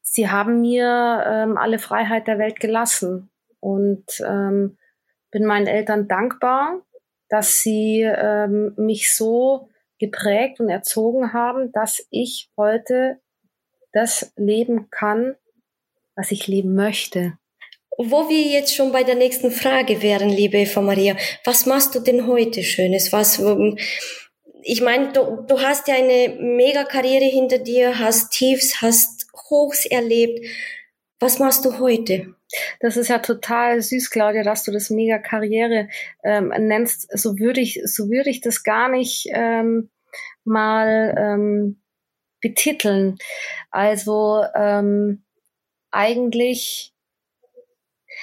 sie 0.02 0.30
haben 0.30 0.60
mir 0.60 1.24
ähm, 1.26 1.58
alle 1.58 1.80
Freiheit 1.80 2.28
der 2.28 2.38
Welt 2.38 2.60
gelassen 2.60 3.28
und 3.58 4.04
ähm, 4.24 4.78
bin 5.32 5.44
meinen 5.44 5.66
Eltern 5.66 6.06
dankbar, 6.06 6.80
dass 7.28 7.62
sie 7.62 8.02
ähm, 8.02 8.74
mich 8.76 9.16
so 9.16 9.68
geprägt 9.98 10.60
und 10.60 10.68
erzogen 10.68 11.32
haben, 11.32 11.72
dass 11.72 12.06
ich 12.10 12.50
heute 12.56 13.18
das 13.92 14.32
leben 14.36 14.90
kann, 14.90 15.34
was 16.14 16.30
ich 16.30 16.46
leben 16.46 16.74
möchte. 16.74 17.38
Wo 17.98 18.28
wir 18.28 18.42
jetzt 18.42 18.74
schon 18.74 18.92
bei 18.92 19.04
der 19.04 19.14
nächsten 19.14 19.50
Frage 19.50 20.02
wären, 20.02 20.28
liebe 20.28 20.58
Eva 20.58 20.80
Maria, 20.80 21.16
was 21.44 21.66
machst 21.66 21.94
du 21.94 22.00
denn 22.00 22.26
heute 22.26 22.62
Schönes? 22.62 23.12
Was, 23.12 23.38
ähm, 23.38 23.78
ich 24.62 24.80
meine, 24.80 25.12
du, 25.12 25.44
du 25.46 25.60
hast 25.60 25.88
ja 25.88 25.94
eine 25.94 26.36
mega 26.38 26.84
Karriere 26.84 27.24
hinter 27.24 27.58
dir, 27.58 27.98
hast 27.98 28.30
Tiefs, 28.32 28.80
hast 28.80 29.26
Hochs 29.50 29.86
erlebt. 29.86 30.44
Was 31.20 31.38
machst 31.38 31.64
du 31.64 31.78
heute? 31.78 32.34
Das 32.80 32.96
ist 32.96 33.08
ja 33.08 33.18
total 33.18 33.80
süß, 33.80 34.10
Claudia, 34.10 34.42
dass 34.42 34.64
du 34.64 34.72
das 34.72 34.90
mega 34.90 35.18
Karriere 35.18 35.88
ähm, 36.24 36.52
nennst. 36.58 37.08
So 37.18 37.38
würde 37.38 37.60
ich, 37.60 37.80
so 37.84 38.10
würde 38.10 38.30
ich 38.30 38.40
das 38.40 38.62
gar 38.62 38.88
nicht 38.88 39.26
ähm, 39.32 39.90
mal 40.44 41.14
ähm, 41.16 41.82
betiteln. 42.40 43.16
Also 43.70 44.44
ähm, 44.54 45.24
eigentlich 45.90 46.92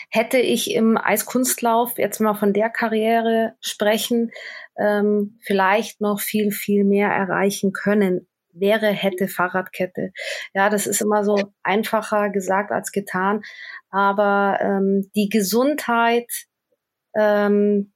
hätte 0.10 0.40
ich 0.40 0.72
im 0.72 0.98
Eiskunstlauf 0.98 1.98
jetzt 1.98 2.20
mal 2.20 2.36
von 2.36 2.54
der 2.54 2.70
Karriere 2.70 3.56
sprechen, 3.60 4.32
ähm, 4.78 5.40
vielleicht 5.42 6.02
noch 6.02 6.20
viel, 6.20 6.52
viel 6.52 6.84
mehr 6.84 7.10
erreichen 7.10 7.74
können 7.74 8.29
wäre, 8.52 8.88
hätte 8.88 9.28
Fahrradkette. 9.28 10.12
Ja, 10.54 10.70
das 10.70 10.88
ist 10.88 11.02
immer 11.02 11.24
so 11.24 11.54
einfacher 11.64 12.30
gesagt 12.30 12.72
als 12.72 12.92
getan. 12.92 13.42
Aber 13.90 14.60
ähm, 14.62 15.10
die 15.16 15.30
Gesundheit, 15.30 16.30
ähm, 17.16 17.94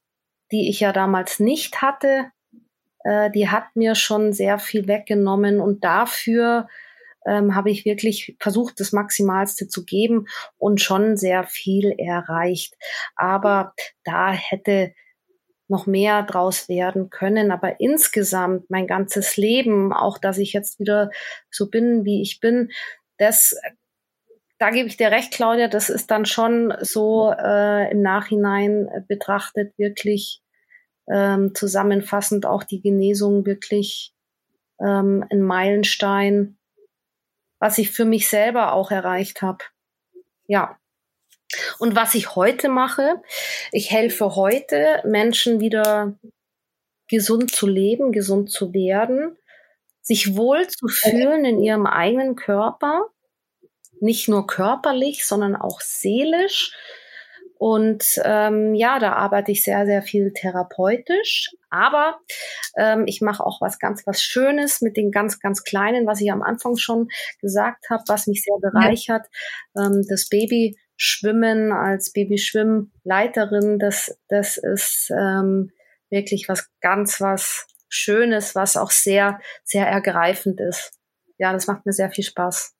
die 0.52 0.68
ich 0.68 0.80
ja 0.80 0.92
damals 0.92 1.40
nicht 1.40 1.82
hatte, 1.82 2.30
äh, 3.04 3.30
die 3.30 3.48
hat 3.48 3.74
mir 3.74 3.94
schon 3.94 4.32
sehr 4.32 4.58
viel 4.58 4.88
weggenommen 4.88 5.60
und 5.60 5.84
dafür 5.84 6.68
ähm, 7.26 7.54
habe 7.54 7.70
ich 7.70 7.84
wirklich 7.84 8.36
versucht, 8.40 8.80
das 8.80 8.92
Maximalste 8.92 9.68
zu 9.68 9.84
geben 9.84 10.26
und 10.58 10.80
schon 10.80 11.16
sehr 11.16 11.44
viel 11.44 11.94
erreicht. 11.98 12.74
Aber 13.16 13.74
da 14.04 14.32
hätte 14.32 14.92
noch 15.68 15.86
mehr 15.86 16.22
draus 16.22 16.68
werden 16.68 17.10
können. 17.10 17.50
Aber 17.50 17.80
insgesamt 17.80 18.70
mein 18.70 18.86
ganzes 18.86 19.36
Leben, 19.36 19.92
auch 19.92 20.18
dass 20.18 20.38
ich 20.38 20.52
jetzt 20.52 20.78
wieder 20.78 21.10
so 21.50 21.68
bin, 21.70 22.04
wie 22.04 22.22
ich 22.22 22.40
bin, 22.40 22.70
das, 23.18 23.56
da 24.58 24.70
gebe 24.70 24.88
ich 24.88 24.96
dir 24.96 25.10
recht, 25.10 25.32
Claudia, 25.32 25.68
das 25.68 25.88
ist 25.88 26.10
dann 26.10 26.26
schon 26.26 26.74
so 26.80 27.32
äh, 27.32 27.90
im 27.90 28.02
Nachhinein 28.02 28.88
betrachtet 29.08 29.76
wirklich 29.78 30.42
ähm, 31.08 31.54
zusammenfassend 31.54 32.46
auch 32.46 32.64
die 32.64 32.80
Genesung 32.80 33.46
wirklich 33.46 34.14
ähm, 34.80 35.24
ein 35.30 35.42
Meilenstein, 35.42 36.58
was 37.58 37.78
ich 37.78 37.90
für 37.90 38.04
mich 38.04 38.28
selber 38.28 38.72
auch 38.72 38.90
erreicht 38.90 39.42
habe. 39.42 39.64
Ja. 40.46 40.78
Und 41.78 41.94
was 41.94 42.14
ich 42.14 42.34
heute 42.34 42.68
mache, 42.68 43.22
ich 43.72 43.90
helfe 43.90 44.34
heute 44.34 45.02
Menschen 45.04 45.60
wieder 45.60 46.14
gesund 47.08 47.50
zu 47.50 47.66
leben, 47.66 48.12
gesund 48.12 48.50
zu 48.50 48.72
werden, 48.72 49.36
sich 50.00 50.36
wohl 50.36 50.66
zu 50.68 50.88
fühlen 50.88 51.44
in 51.44 51.60
ihrem 51.60 51.86
eigenen 51.86 52.36
Körper, 52.36 53.08
nicht 54.00 54.28
nur 54.28 54.46
körperlich, 54.46 55.26
sondern 55.26 55.56
auch 55.56 55.80
seelisch. 55.80 56.72
Und 57.56 58.20
ähm, 58.24 58.74
ja, 58.74 58.98
da 58.98 59.12
arbeite 59.14 59.52
ich 59.52 59.62
sehr, 59.62 59.86
sehr 59.86 60.02
viel 60.02 60.32
therapeutisch. 60.32 61.50
Aber 61.70 62.18
ähm, 62.76 63.04
ich 63.06 63.20
mache 63.20 63.44
auch 63.44 63.60
was 63.60 63.78
ganz, 63.78 64.06
was 64.06 64.22
Schönes 64.22 64.82
mit 64.82 64.96
den 64.96 65.10
ganz, 65.10 65.40
ganz 65.40 65.62
Kleinen, 65.62 66.06
was 66.06 66.20
ich 66.20 66.30
am 66.30 66.42
Anfang 66.42 66.76
schon 66.76 67.08
gesagt 67.40 67.88
habe, 67.88 68.02
was 68.08 68.26
mich 68.26 68.42
sehr 68.42 68.58
bereichert. 68.60 69.26
Ja. 69.74 69.86
Ähm, 69.86 70.04
das 70.08 70.28
Baby 70.28 70.76
Schwimmen 71.04 71.70
als 71.70 72.12
Babyschwimmleiterin, 72.12 73.78
das, 73.78 74.18
das 74.28 74.56
ist 74.56 75.10
ähm, 75.10 75.70
wirklich 76.08 76.48
was 76.48 76.70
ganz 76.80 77.20
was 77.20 77.66
Schönes, 77.90 78.54
was 78.54 78.78
auch 78.78 78.90
sehr, 78.90 79.38
sehr 79.64 79.86
ergreifend 79.86 80.60
ist. 80.60 80.92
Ja, 81.36 81.52
das 81.52 81.66
macht 81.66 81.84
mir 81.84 81.92
sehr 81.92 82.10
viel 82.10 82.24
Spaß. 82.24 82.74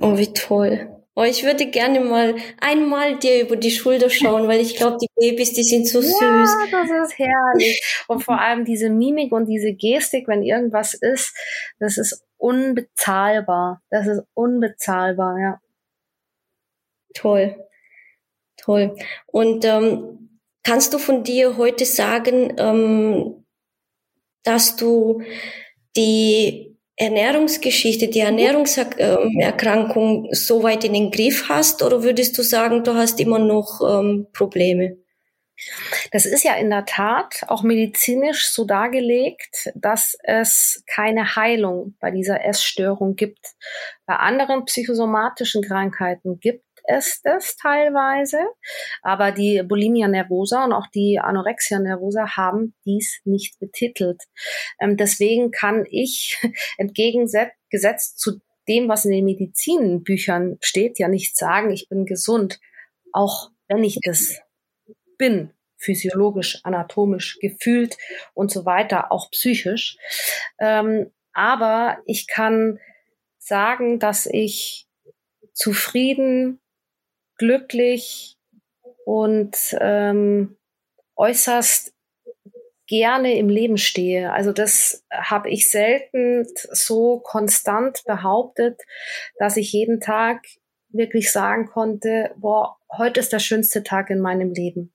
Oh, 0.00 0.16
wie 0.16 0.32
toll. 0.32 0.94
Oh, 1.16 1.24
ich 1.24 1.42
würde 1.42 1.66
gerne 1.66 1.98
mal 1.98 2.36
einmal 2.60 3.18
dir 3.18 3.42
über 3.42 3.56
die 3.56 3.72
Schulter 3.72 4.08
schauen, 4.08 4.46
weil 4.46 4.60
ich 4.60 4.76
glaube, 4.76 4.98
die 5.02 5.08
Babys, 5.16 5.52
die 5.52 5.64
sind 5.64 5.88
so 5.88 6.00
ja, 6.00 6.06
süß. 6.06 6.20
Ja, 6.20 6.66
das 6.70 7.10
ist 7.10 7.18
herrlich. 7.18 8.04
Und 8.06 8.22
vor 8.22 8.40
allem 8.40 8.64
diese 8.64 8.88
Mimik 8.88 9.32
und 9.32 9.46
diese 9.46 9.72
Gestik, 9.72 10.28
wenn 10.28 10.44
irgendwas 10.44 10.94
ist, 10.94 11.36
das 11.80 11.98
ist 11.98 12.24
unbezahlbar. 12.36 13.82
Das 13.90 14.06
ist 14.06 14.22
unbezahlbar, 14.34 15.38
ja. 15.40 15.60
Toll, 17.14 17.56
toll. 18.56 18.96
Und 19.26 19.64
ähm, 19.64 20.40
kannst 20.62 20.94
du 20.94 20.98
von 20.98 21.24
dir 21.24 21.56
heute 21.56 21.84
sagen, 21.84 22.54
ähm, 22.58 23.44
dass 24.44 24.76
du 24.76 25.22
die 25.96 26.76
Ernährungsgeschichte, 26.96 28.08
die 28.08 28.20
Ernährungserkrankung 28.20 30.28
so 30.32 30.62
weit 30.64 30.84
in 30.84 30.94
den 30.94 31.10
Griff 31.10 31.48
hast 31.48 31.82
oder 31.82 32.02
würdest 32.02 32.36
du 32.36 32.42
sagen, 32.42 32.82
du 32.82 32.94
hast 32.94 33.20
immer 33.20 33.38
noch 33.38 33.80
ähm, 33.80 34.26
Probleme? 34.32 34.98
Das 36.12 36.26
ist 36.26 36.44
ja 36.44 36.54
in 36.54 36.70
der 36.70 36.84
Tat 36.84 37.42
auch 37.48 37.62
medizinisch 37.62 38.50
so 38.50 38.64
dargelegt, 38.64 39.70
dass 39.74 40.16
es 40.22 40.82
keine 40.86 41.36
Heilung 41.36 41.96
bei 42.00 42.10
dieser 42.10 42.44
Essstörung 42.44 43.16
gibt. 43.16 43.54
Bei 44.06 44.16
anderen 44.16 44.64
psychosomatischen 44.64 45.62
Krankheiten 45.62 46.38
gibt 46.40 46.64
es 46.88 47.20
das 47.22 47.56
teilweise, 47.56 48.38
aber 49.02 49.30
die 49.30 49.62
Bulimia 49.62 50.08
nervosa 50.08 50.64
und 50.64 50.72
auch 50.72 50.86
die 50.94 51.20
Anorexia 51.22 51.78
nervosa 51.78 52.36
haben 52.36 52.74
dies 52.84 53.20
nicht 53.24 53.58
betitelt. 53.60 54.22
Ähm, 54.80 54.96
deswegen 54.96 55.50
kann 55.50 55.84
ich 55.90 56.38
entgegengesetzt 56.78 58.18
zu 58.18 58.40
dem, 58.68 58.88
was 58.88 59.04
in 59.04 59.12
den 59.12 59.24
Medizinbüchern 59.24 60.58
steht, 60.60 60.98
ja 60.98 61.08
nicht 61.08 61.36
sagen, 61.36 61.70
ich 61.70 61.88
bin 61.88 62.06
gesund, 62.06 62.58
auch 63.12 63.50
wenn 63.68 63.84
ich 63.84 63.98
das 64.02 64.40
bin, 65.18 65.52
physiologisch, 65.76 66.60
anatomisch, 66.64 67.38
gefühlt 67.40 67.96
und 68.34 68.50
so 68.50 68.64
weiter, 68.64 69.12
auch 69.12 69.30
psychisch. 69.30 69.96
Ähm, 70.58 71.10
aber 71.32 71.98
ich 72.06 72.26
kann 72.26 72.78
sagen, 73.38 73.98
dass 73.98 74.26
ich 74.26 74.86
zufrieden, 75.52 76.60
glücklich 77.38 78.36
und 79.04 79.56
ähm, 79.80 80.56
äußerst 81.16 81.94
gerne 82.86 83.36
im 83.38 83.48
Leben 83.48 83.76
stehe. 83.76 84.32
Also 84.32 84.52
das 84.52 85.04
habe 85.12 85.50
ich 85.50 85.70
selten 85.70 86.46
so 86.54 87.20
konstant 87.20 88.02
behauptet, 88.06 88.80
dass 89.38 89.56
ich 89.56 89.72
jeden 89.72 90.00
Tag 90.00 90.42
wirklich 90.88 91.30
sagen 91.30 91.66
konnte, 91.66 92.34
boah, 92.36 92.78
heute 92.96 93.20
ist 93.20 93.32
der 93.32 93.40
schönste 93.40 93.82
Tag 93.82 94.10
in 94.10 94.20
meinem 94.20 94.52
Leben. 94.52 94.94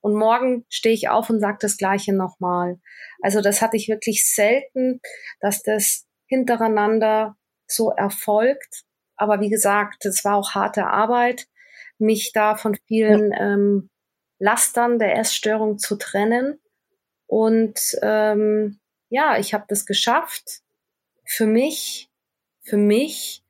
Und 0.00 0.14
morgen 0.14 0.64
stehe 0.68 0.94
ich 0.94 1.08
auf 1.08 1.30
und 1.30 1.40
sage 1.40 1.58
das 1.60 1.76
gleiche 1.76 2.14
nochmal. 2.14 2.78
Also 3.22 3.40
das 3.40 3.62
hatte 3.62 3.76
ich 3.76 3.88
wirklich 3.88 4.30
selten, 4.30 5.00
dass 5.40 5.62
das 5.62 6.06
hintereinander 6.26 7.36
so 7.66 7.90
erfolgt. 7.90 8.84
Aber 9.16 9.40
wie 9.40 9.50
gesagt, 9.50 10.04
es 10.04 10.24
war 10.24 10.36
auch 10.36 10.54
harte 10.54 10.86
Arbeit 10.86 11.46
mich 11.98 12.32
da 12.32 12.56
von 12.56 12.76
vielen 12.86 13.32
ja. 13.32 13.54
ähm, 13.54 13.90
Lastern 14.38 14.98
der 14.98 15.16
Essstörung 15.18 15.78
zu 15.78 15.96
trennen. 15.96 16.60
Und 17.26 17.80
ähm, 18.02 18.78
ja, 19.08 19.38
ich 19.38 19.54
habe 19.54 19.64
das 19.68 19.86
geschafft. 19.86 20.60
Für 21.24 21.46
mich, 21.46 22.10
für 22.62 22.76
mich 22.76 23.42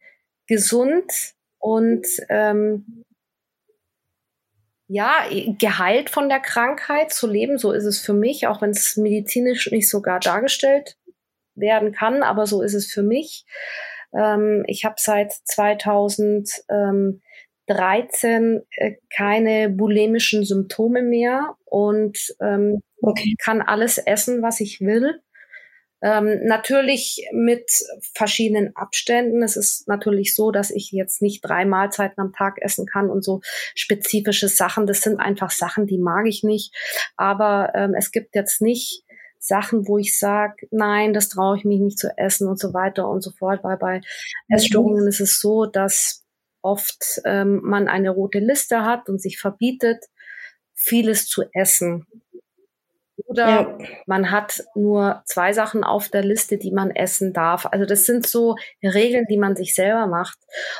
gesund 0.46 1.34
und 1.58 2.06
ähm, 2.28 3.04
ja, 4.86 5.26
geheilt 5.58 6.10
von 6.10 6.28
der 6.28 6.40
Krankheit 6.40 7.12
zu 7.12 7.26
leben. 7.26 7.58
So 7.58 7.72
ist 7.72 7.84
es 7.84 8.00
für 8.00 8.12
mich, 8.12 8.46
auch 8.46 8.62
wenn 8.62 8.70
es 8.70 8.96
medizinisch 8.96 9.70
nicht 9.72 9.88
sogar 9.88 10.20
dargestellt 10.20 10.96
werden 11.54 11.92
kann, 11.92 12.22
aber 12.22 12.46
so 12.46 12.62
ist 12.62 12.74
es 12.74 12.92
für 12.92 13.02
mich. 13.02 13.46
Ähm, 14.14 14.64
ich 14.66 14.84
habe 14.84 14.96
seit 14.98 15.32
2000 15.32 16.50
ähm, 16.68 17.22
13 17.66 18.62
äh, 18.76 18.92
keine 19.14 19.70
bulimischen 19.70 20.44
Symptome 20.44 21.02
mehr 21.02 21.56
und 21.64 22.34
ähm, 22.40 22.80
okay. 23.00 23.34
kann 23.42 23.62
alles 23.62 23.98
essen, 23.98 24.42
was 24.42 24.60
ich 24.60 24.80
will. 24.80 25.20
Ähm, 26.02 26.44
natürlich 26.44 27.26
mit 27.32 27.70
verschiedenen 28.14 28.76
Abständen. 28.76 29.42
Es 29.42 29.56
ist 29.56 29.88
natürlich 29.88 30.34
so, 30.34 30.50
dass 30.50 30.70
ich 30.70 30.90
jetzt 30.92 31.22
nicht 31.22 31.40
drei 31.40 31.64
Mahlzeiten 31.64 32.20
am 32.20 32.34
Tag 32.34 32.56
essen 32.60 32.84
kann 32.84 33.08
und 33.08 33.24
so 33.24 33.40
spezifische 33.74 34.48
Sachen. 34.48 34.86
Das 34.86 35.00
sind 35.00 35.18
einfach 35.18 35.50
Sachen, 35.50 35.86
die 35.86 35.96
mag 35.96 36.26
ich 36.26 36.42
nicht. 36.42 36.74
Aber 37.16 37.72
ähm, 37.74 37.94
es 37.96 38.10
gibt 38.10 38.34
jetzt 38.34 38.60
nicht 38.60 39.04
Sachen, 39.38 39.88
wo 39.88 39.96
ich 39.96 40.18
sage, 40.18 40.66
nein, 40.70 41.14
das 41.14 41.30
traue 41.30 41.56
ich 41.56 41.64
mich 41.64 41.80
nicht 41.80 41.98
zu 41.98 42.10
essen 42.18 42.48
und 42.48 42.58
so 42.58 42.74
weiter 42.74 43.08
und 43.08 43.22
so 43.22 43.30
fort. 43.30 43.64
Weil 43.64 43.78
bei 43.78 43.98
mhm. 43.98 44.56
Essstörungen 44.56 45.06
ist 45.08 45.20
es 45.20 45.40
so, 45.40 45.64
dass 45.64 46.23
oft 46.64 47.20
ähm, 47.24 47.60
man 47.62 47.88
eine 47.88 48.10
rote 48.10 48.38
Liste 48.38 48.84
hat 48.84 49.08
und 49.08 49.20
sich 49.20 49.38
verbietet, 49.38 50.04
vieles 50.74 51.28
zu 51.28 51.44
essen. 51.52 52.06
Oder 53.26 53.48
ja. 53.48 53.78
man 54.06 54.30
hat 54.30 54.64
nur 54.74 55.22
zwei 55.24 55.52
Sachen 55.52 55.84
auf 55.84 56.08
der 56.08 56.24
Liste, 56.24 56.58
die 56.58 56.72
man 56.72 56.90
essen 56.90 57.32
darf. 57.32 57.66
Also 57.66 57.86
das 57.86 58.06
sind 58.06 58.26
so 58.26 58.56
Regeln, 58.82 59.26
die 59.28 59.36
man 59.36 59.54
sich 59.54 59.74
selber 59.74 60.06
macht 60.06 60.38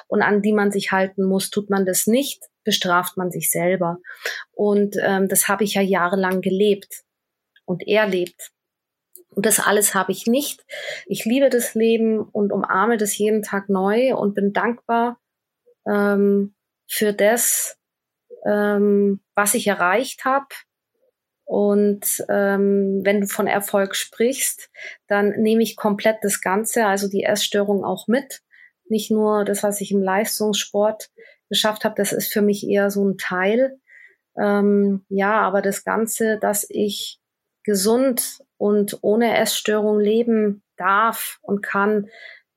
und 0.09 0.23
an 0.23 0.43
die 0.43 0.53
man 0.53 0.73
sich 0.73 0.91
halten 0.91 1.25
muss. 1.25 1.51
Tut 1.51 1.71
man 1.71 1.87
das 1.87 2.07
nicht, 2.07 2.43
bestraft 2.65 3.17
man 3.17 3.31
sich 3.31 3.51
selber. 3.51 3.99
Und 4.53 4.97
ähm, 5.01 5.29
das 5.29 5.49
habe 5.49 5.65
ich 5.65 5.75
ja 5.75 5.83
jahrelang 5.83 6.41
gelebt 6.41 7.05
und 7.67 7.87
er 7.87 8.07
lebt. 8.07 8.51
Und 9.31 9.47
das 9.47 9.61
alles 9.61 9.95
habe 9.95 10.13
ich 10.13 10.27
nicht. 10.27 10.65
Ich 11.07 11.25
liebe 11.25 11.51
das 11.51 11.75
Leben 11.75 12.21
und 12.21 12.53
umarme 12.53 12.97
das 12.97 13.17
jeden 13.17 13.43
Tag 13.43 13.69
neu 13.69 14.15
und 14.17 14.35
bin 14.35 14.53
dankbar 14.53 15.19
ähm, 15.87 16.55
für 16.89 17.13
das, 17.13 17.77
ähm, 18.47 19.21
was 19.35 19.55
ich 19.55 19.67
erreicht 19.67 20.25
habe. 20.25 20.49
Und 21.47 22.25
ähm, 22.29 23.01
wenn 23.05 23.21
du 23.21 23.27
von 23.27 23.47
Erfolg 23.47 23.95
sprichst, 23.95 24.71
dann 25.09 25.31
nehme 25.41 25.63
ich 25.63 25.77
komplett 25.77 26.19
das 26.23 26.41
Ganze, 26.41 26.87
also 26.87 27.09
die 27.09 27.25
Essstörung 27.25 27.85
auch 27.85 28.09
mit. 28.09 28.41
Nicht 28.89 29.11
nur 29.11 29.45
das, 29.45 29.63
was 29.63 29.81
ich 29.81 29.93
im 29.93 30.03
Leistungssport 30.03 31.11
geschafft 31.51 31.85
habe, 31.85 31.95
das 31.97 32.13
ist 32.13 32.33
für 32.33 32.43
mich 32.43 32.67
eher 32.67 32.91
so 32.91 33.07
ein 33.07 33.19
Teil. 33.19 33.79
Ähm, 34.39 35.05
ja, 35.09 35.41
aber 35.43 35.63
das 35.63 35.85
Ganze, 35.85 36.39
dass 36.39 36.67
ich 36.69 37.21
gesund 37.63 38.43
und 38.57 38.99
ohne 39.03 39.37
Essstörung 39.37 40.01
leben 40.01 40.63
darf 40.77 41.39
und 41.43 41.63
kann, 41.63 42.09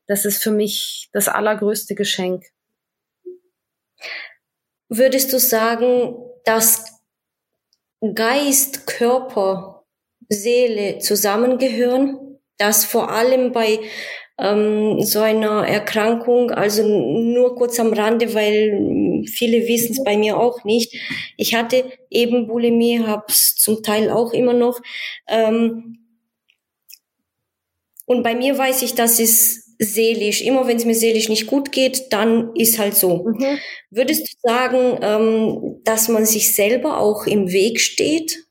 das 0.08 0.26
ist 0.26 0.42
für 0.42 0.52
mich 0.52 1.10
das 1.12 1.28
allergrößte 1.28 1.96
Geschenk. 1.96 2.46
Würdest 4.90 5.34
du 5.34 5.40
sagen, 5.40 6.16
dass 6.46 7.02
Geist, 8.14 8.88
Körper, 8.88 9.86
Seele 10.30 11.00
zusammengehören? 11.00 12.40
Dass 12.58 12.86
vor 12.86 13.12
allem 13.12 13.52
bei 13.52 13.80
ähm, 14.40 15.02
so 15.04 15.20
einer 15.20 15.68
Erkrankung, 15.68 16.52
also 16.52 16.84
nur 16.84 17.56
kurz 17.56 17.80
am 17.80 17.94
Rande, 17.94 18.34
weil 18.34 19.24
viele 19.28 19.68
wissen 19.68 19.94
es 19.94 20.04
bei 20.04 20.18
mir 20.18 20.38
auch 20.38 20.64
nicht. 20.64 20.96
Ich 21.38 21.56
hatte 21.56 21.92
eben 22.10 22.48
Bulimie, 22.48 23.00
habe 23.00 23.26
es 23.28 23.56
zum 23.56 23.84
Teil 23.84 24.10
auch 24.10 24.34
immer 24.34 24.54
noch. 24.54 24.80
Ähm, 25.28 26.00
und 28.06 28.24
bei 28.24 28.36
mir 28.36 28.58
weiß 28.58 28.84
ich, 28.84 28.96
dass 28.96 29.20
es 29.20 29.67
seelisch, 29.80 30.42
immer 30.42 30.68
wenn 30.68 30.78
es 30.78 30.86
mir 30.86 30.96
seelisch 30.96 31.30
nicht 31.30 31.48
gut 31.48 31.72
geht, 31.72 32.12
dann 32.12 32.56
ist 32.56 32.80
halt 32.80 32.96
so. 32.96 33.26
Mhm. 33.26 33.60
Würdest 33.90 34.34
du 34.34 34.50
sagen, 34.50 35.00
ähm, 35.02 35.82
dass 35.84 36.08
man 36.08 36.26
sich 36.26 36.56
selber 36.56 37.00
auch 37.00 37.26
im 37.28 37.52
Weg 37.52 37.80
steht? 37.80 38.44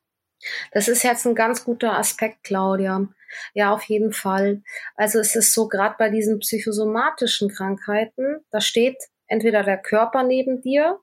Das 0.73 0.89
ist 0.89 1.03
jetzt 1.03 1.27
ein 1.27 1.35
ganz 1.35 1.65
guter 1.65 1.99
Aspekt, 1.99 2.45
Claudia. 2.45 3.09
Ja, 3.55 3.73
auf 3.73 3.83
jeden 3.85 4.13
Fall. 4.13 4.63
Also 4.95 5.19
es 5.19 5.35
ist 5.35 5.53
so, 5.53 5.69
gerade 5.69 5.97
bei 5.99 6.09
diesen 6.09 6.39
psychosomatischen 6.39 7.49
Krankheiten, 7.49 8.39
da 8.51 8.61
steht 8.61 8.97
entweder 9.27 9.63
der 9.65 9.79
Körper 9.79 10.23
neben 10.23 10.61
dir 10.61 11.01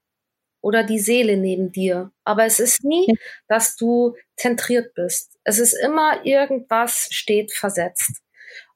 oder 0.62 0.83
die 0.83 0.99
Seele 0.99 1.36
neben 1.36 1.71
dir. 1.71 2.12
Aber 2.23 2.45
es 2.45 2.59
ist 2.59 2.83
nie, 2.83 3.07
dass 3.49 3.75
du 3.75 4.15
zentriert 4.38 4.93
bist. 4.93 5.38
Es 5.43 5.59
ist 5.59 5.73
immer 5.73 6.25
irgendwas 6.25 7.07
steht 7.12 7.51
versetzt. 7.51 8.21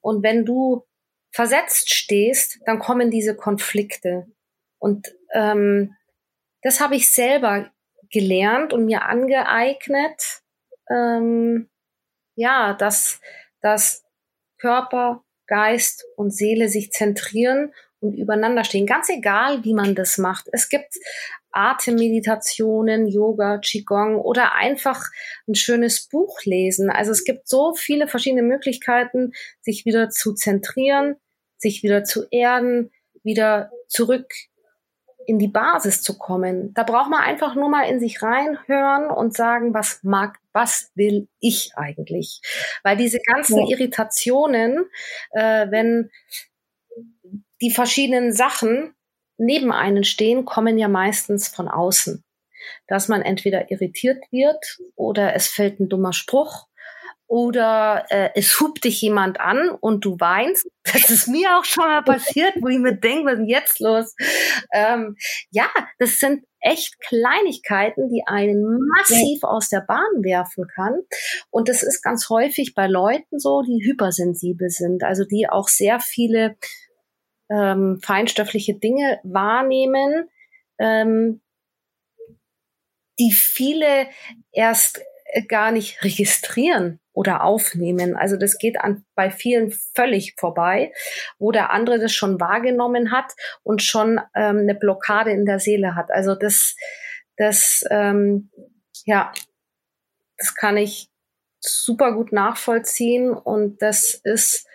Und 0.01 0.21
wenn 0.21 0.45
du 0.45 0.83
versetzt 1.37 1.93
stehst, 1.93 2.59
dann 2.65 2.79
kommen 2.79 3.11
diese 3.11 3.35
Konflikte. 3.35 4.25
Und 4.79 5.15
ähm, 5.35 5.95
das 6.63 6.81
habe 6.81 6.95
ich 6.95 7.13
selber 7.13 7.69
gelernt 8.09 8.73
und 8.73 8.85
mir 8.85 9.03
angeeignet, 9.03 10.41
ähm, 10.89 11.69
ja, 12.35 12.73
dass, 12.73 13.21
dass 13.61 14.03
Körper, 14.57 15.23
Geist 15.45 16.05
und 16.15 16.31
Seele 16.33 16.69
sich 16.69 16.91
zentrieren 16.91 17.71
und 17.99 18.15
übereinander 18.15 18.63
stehen. 18.63 18.87
Ganz 18.87 19.07
egal, 19.09 19.63
wie 19.63 19.75
man 19.75 19.93
das 19.93 20.17
macht. 20.17 20.47
Es 20.51 20.69
gibt 20.69 20.95
Atemmeditationen, 21.51 23.07
Yoga, 23.07 23.59
Qigong 23.59 24.15
oder 24.15 24.55
einfach 24.55 25.05
ein 25.47 25.53
schönes 25.53 26.07
Buch 26.07 26.39
lesen. 26.45 26.89
Also 26.89 27.11
es 27.11 27.23
gibt 27.23 27.47
so 27.47 27.75
viele 27.75 28.07
verschiedene 28.07 28.41
Möglichkeiten, 28.41 29.33
sich 29.61 29.85
wieder 29.85 30.09
zu 30.09 30.33
zentrieren, 30.33 31.17
sich 31.57 31.83
wieder 31.83 32.03
zu 32.03 32.25
erden, 32.29 32.91
wieder 33.23 33.71
zurück 33.87 34.31
in 35.27 35.39
die 35.39 35.49
Basis 35.49 36.01
zu 36.01 36.17
kommen. 36.17 36.73
Da 36.73 36.83
braucht 36.83 37.09
man 37.09 37.21
einfach 37.21 37.53
nur 37.53 37.67
mal 37.67 37.83
in 37.83 37.99
sich 37.99 38.23
reinhören 38.23 39.09
und 39.09 39.35
sagen, 39.35 39.73
was 39.73 40.01
mag, 40.01 40.37
was 40.53 40.89
will 40.95 41.27
ich 41.41 41.71
eigentlich? 41.75 42.41
Weil 42.83 42.95
diese 42.95 43.19
ganzen 43.19 43.59
ja. 43.59 43.75
Irritationen, 43.75 44.89
äh, 45.31 45.69
wenn 45.69 46.09
die 47.61 47.71
verschiedenen 47.71 48.31
Sachen 48.31 48.95
neben 49.37 49.71
einen 49.73 50.05
stehen, 50.05 50.45
kommen 50.45 50.77
ja 50.77 50.87
meistens 50.87 51.49
von 51.49 51.67
außen. 51.67 52.23
Dass 52.87 53.09
man 53.09 53.21
entweder 53.21 53.69
irritiert 53.69 54.23
wird 54.31 54.79
oder 54.95 55.35
es 55.35 55.47
fällt 55.47 55.79
ein 55.79 55.89
dummer 55.89 56.13
Spruch 56.13 56.67
oder 57.27 58.05
äh, 58.09 58.29
es 58.35 58.59
hupt 58.59 58.85
dich 58.85 59.01
jemand 59.01 59.39
an 59.39 59.69
und 59.69 60.05
du 60.05 60.19
weinst. 60.19 60.67
Das 60.93 61.09
ist 61.09 61.27
mir 61.27 61.57
auch 61.57 61.65
schon 61.65 61.83
mal 61.83 62.01
passiert, 62.01 62.53
wo 62.61 62.69
ich 62.69 62.79
mir 62.79 62.95
denke, 62.95 63.25
was 63.25 63.33
ist 63.33 63.39
denn 63.39 63.49
jetzt 63.49 63.79
los? 63.81 64.15
Ähm, 64.73 65.17
ja, 65.51 65.69
das 65.99 66.17
sind 66.17 66.45
echt 66.61 66.97
Kleinigkeiten, 67.01 68.07
die 68.07 68.23
einen 68.25 68.79
massiv 68.95 69.43
aus 69.43 69.67
der 69.67 69.81
Bahn 69.81 70.23
werfen 70.23 70.65
kann. 70.73 71.01
Und 71.49 71.67
das 71.67 71.83
ist 71.83 72.01
ganz 72.01 72.29
häufig 72.29 72.73
bei 72.73 72.87
Leuten 72.87 73.37
so, 73.37 73.63
die 73.63 73.83
hypersensibel 73.83 74.69
sind, 74.69 75.03
also 75.03 75.25
die 75.25 75.49
auch 75.49 75.67
sehr 75.67 75.99
viele 75.99 76.55
ähm, 77.49 77.99
feinstoffliche 78.01 78.75
Dinge 78.75 79.19
wahrnehmen, 79.23 80.29
ähm, 80.79 81.41
die 83.19 83.31
viele 83.31 84.07
erst 84.53 85.01
gar 85.47 85.71
nicht 85.71 86.03
registrieren 86.03 86.99
oder 87.13 87.43
aufnehmen. 87.43 88.15
Also 88.15 88.37
das 88.37 88.57
geht 88.57 88.79
an, 88.79 89.05
bei 89.15 89.31
vielen 89.31 89.71
völlig 89.71 90.35
vorbei, 90.37 90.93
wo 91.39 91.51
der 91.51 91.71
andere 91.71 91.99
das 91.99 92.13
schon 92.13 92.39
wahrgenommen 92.39 93.11
hat 93.11 93.33
und 93.63 93.81
schon 93.81 94.19
ähm, 94.35 94.59
eine 94.59 94.75
Blockade 94.75 95.31
in 95.31 95.45
der 95.45 95.59
Seele 95.59 95.95
hat. 95.95 96.11
Also 96.11 96.35
das, 96.35 96.75
das, 97.35 97.83
ähm, 97.89 98.51
ja, 99.05 99.31
das 100.37 100.55
kann 100.55 100.77
ich 100.77 101.09
super 101.59 102.13
gut 102.13 102.31
nachvollziehen 102.31 103.31
und 103.33 103.81
das 103.81 104.13
ist 104.13 104.67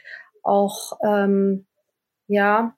auch, 0.42 0.98
ähm, 1.04 1.66
ja, 2.26 2.76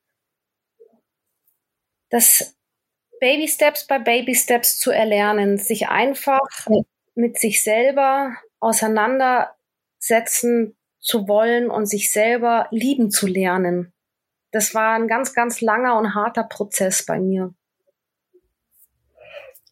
das 2.10 2.54
Baby 3.18 3.48
Steps 3.48 3.86
bei 3.86 3.98
Baby 3.98 4.34
Steps 4.34 4.78
zu 4.78 4.90
erlernen, 4.90 5.56
sich 5.56 5.88
einfach 5.88 6.40
mit 7.14 7.38
sich 7.38 7.62
selber 7.62 8.36
auseinandersetzen 8.60 10.76
zu 11.00 11.28
wollen 11.28 11.70
und 11.70 11.86
sich 11.86 12.10
selber 12.10 12.66
lieben 12.70 13.10
zu 13.10 13.26
lernen. 13.26 13.92
Das 14.50 14.74
war 14.74 14.94
ein 14.94 15.08
ganz, 15.08 15.34
ganz 15.34 15.60
langer 15.60 15.98
und 15.98 16.14
harter 16.14 16.44
Prozess 16.44 17.04
bei 17.04 17.20
mir. 17.20 17.54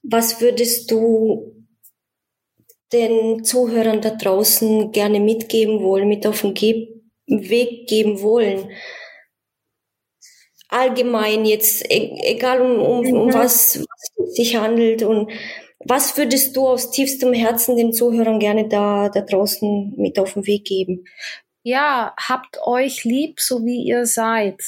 Was 0.02 0.40
würdest 0.40 0.90
du 0.90 1.54
den 2.92 3.44
Zuhörern 3.44 4.00
da 4.00 4.10
draußen 4.10 4.92
gerne 4.92 5.20
mitgeben 5.20 5.82
wollen, 5.82 6.08
mit 6.08 6.26
auf 6.26 6.42
den 6.42 6.54
Ge 6.54 6.88
Weg 7.26 7.88
geben 7.88 8.20
wollen? 8.20 8.70
Allgemein 10.68 11.44
jetzt, 11.44 11.84
e-, 11.90 12.18
egal 12.24 12.60
um, 12.60 12.80
um, 12.80 13.12
um 13.12 13.26
mhm. 13.28 13.34
was, 13.34 13.78
was 13.78 14.26
es 14.26 14.34
sich 14.34 14.56
handelt 14.56 15.02
und 15.02 15.30
was 15.84 16.16
würdest 16.16 16.56
du 16.56 16.68
aus 16.68 16.90
tiefstem 16.90 17.32
Herzen 17.32 17.76
den 17.76 17.92
Zuhörern 17.92 18.38
gerne 18.38 18.68
da, 18.68 19.08
da 19.08 19.20
draußen 19.20 19.94
mit 19.96 20.18
auf 20.18 20.34
den 20.34 20.46
Weg 20.46 20.64
geben? 20.64 21.04
Ja, 21.62 22.14
habt 22.18 22.58
euch 22.64 23.04
lieb, 23.04 23.40
so 23.40 23.64
wie 23.64 23.84
ihr 23.84 24.06
seid 24.06 24.60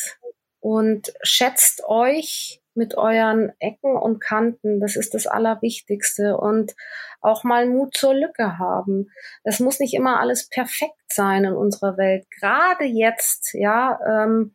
und 0.61 1.13
schätzt 1.23 1.83
euch 1.87 2.61
mit 2.75 2.97
euren 2.97 3.53
Ecken 3.59 3.97
und 3.97 4.21
Kanten. 4.21 4.81
Das 4.81 4.97
ist 4.97 5.15
das 5.15 5.27
Allerwichtigste. 5.27 6.37
Und 6.37 6.75
auch 7.21 7.45
mal 7.45 7.67
Mut 7.67 7.97
zur 7.97 8.15
Lücke 8.15 8.59
haben. 8.59 9.11
Es 9.45 9.61
muss 9.61 9.81
nicht 9.81 9.95
immer 9.95 10.21
alles 10.21 10.49
perfekt 10.49 11.01
sein 11.09 11.45
in 11.45 11.55
unserer 11.55 11.97
Welt. 11.97 12.27
Gerade 12.31 12.85
jetzt, 12.85 13.55
ja, 13.55 13.99
ähm, 14.07 14.55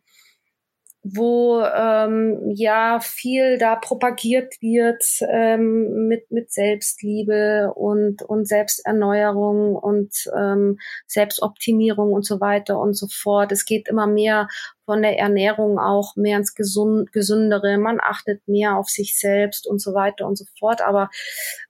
wo 1.02 1.62
ähm, 1.62 2.52
ja 2.54 3.00
viel 3.00 3.56
da 3.56 3.76
propagiert 3.76 4.54
wird 4.60 5.02
ähm, 5.30 6.08
mit 6.08 6.30
mit 6.30 6.52
Selbstliebe 6.52 7.72
und 7.74 8.22
und 8.22 8.46
Selbsterneuerung 8.46 9.76
und 9.76 10.12
ähm, 10.36 10.78
Selbstoptimierung 11.06 12.12
und 12.12 12.26
so 12.26 12.40
weiter 12.40 12.78
und 12.78 12.94
so 12.94 13.06
fort. 13.10 13.50
Es 13.50 13.64
geht 13.64 13.88
immer 13.88 14.06
mehr 14.06 14.48
von 14.84 15.02
der 15.02 15.18
Ernährung 15.18 15.78
auch 15.78 16.16
mehr 16.16 16.36
ins 16.36 16.54
Gesund, 16.54 17.12
Gesündere. 17.12 17.78
Man 17.78 17.98
achtet 18.02 18.46
mehr 18.46 18.76
auf 18.76 18.88
sich 18.88 19.18
selbst 19.18 19.66
und 19.66 19.80
so 19.80 19.94
weiter 19.94 20.26
und 20.26 20.36
so 20.36 20.44
fort. 20.58 20.82
Aber 20.82 21.10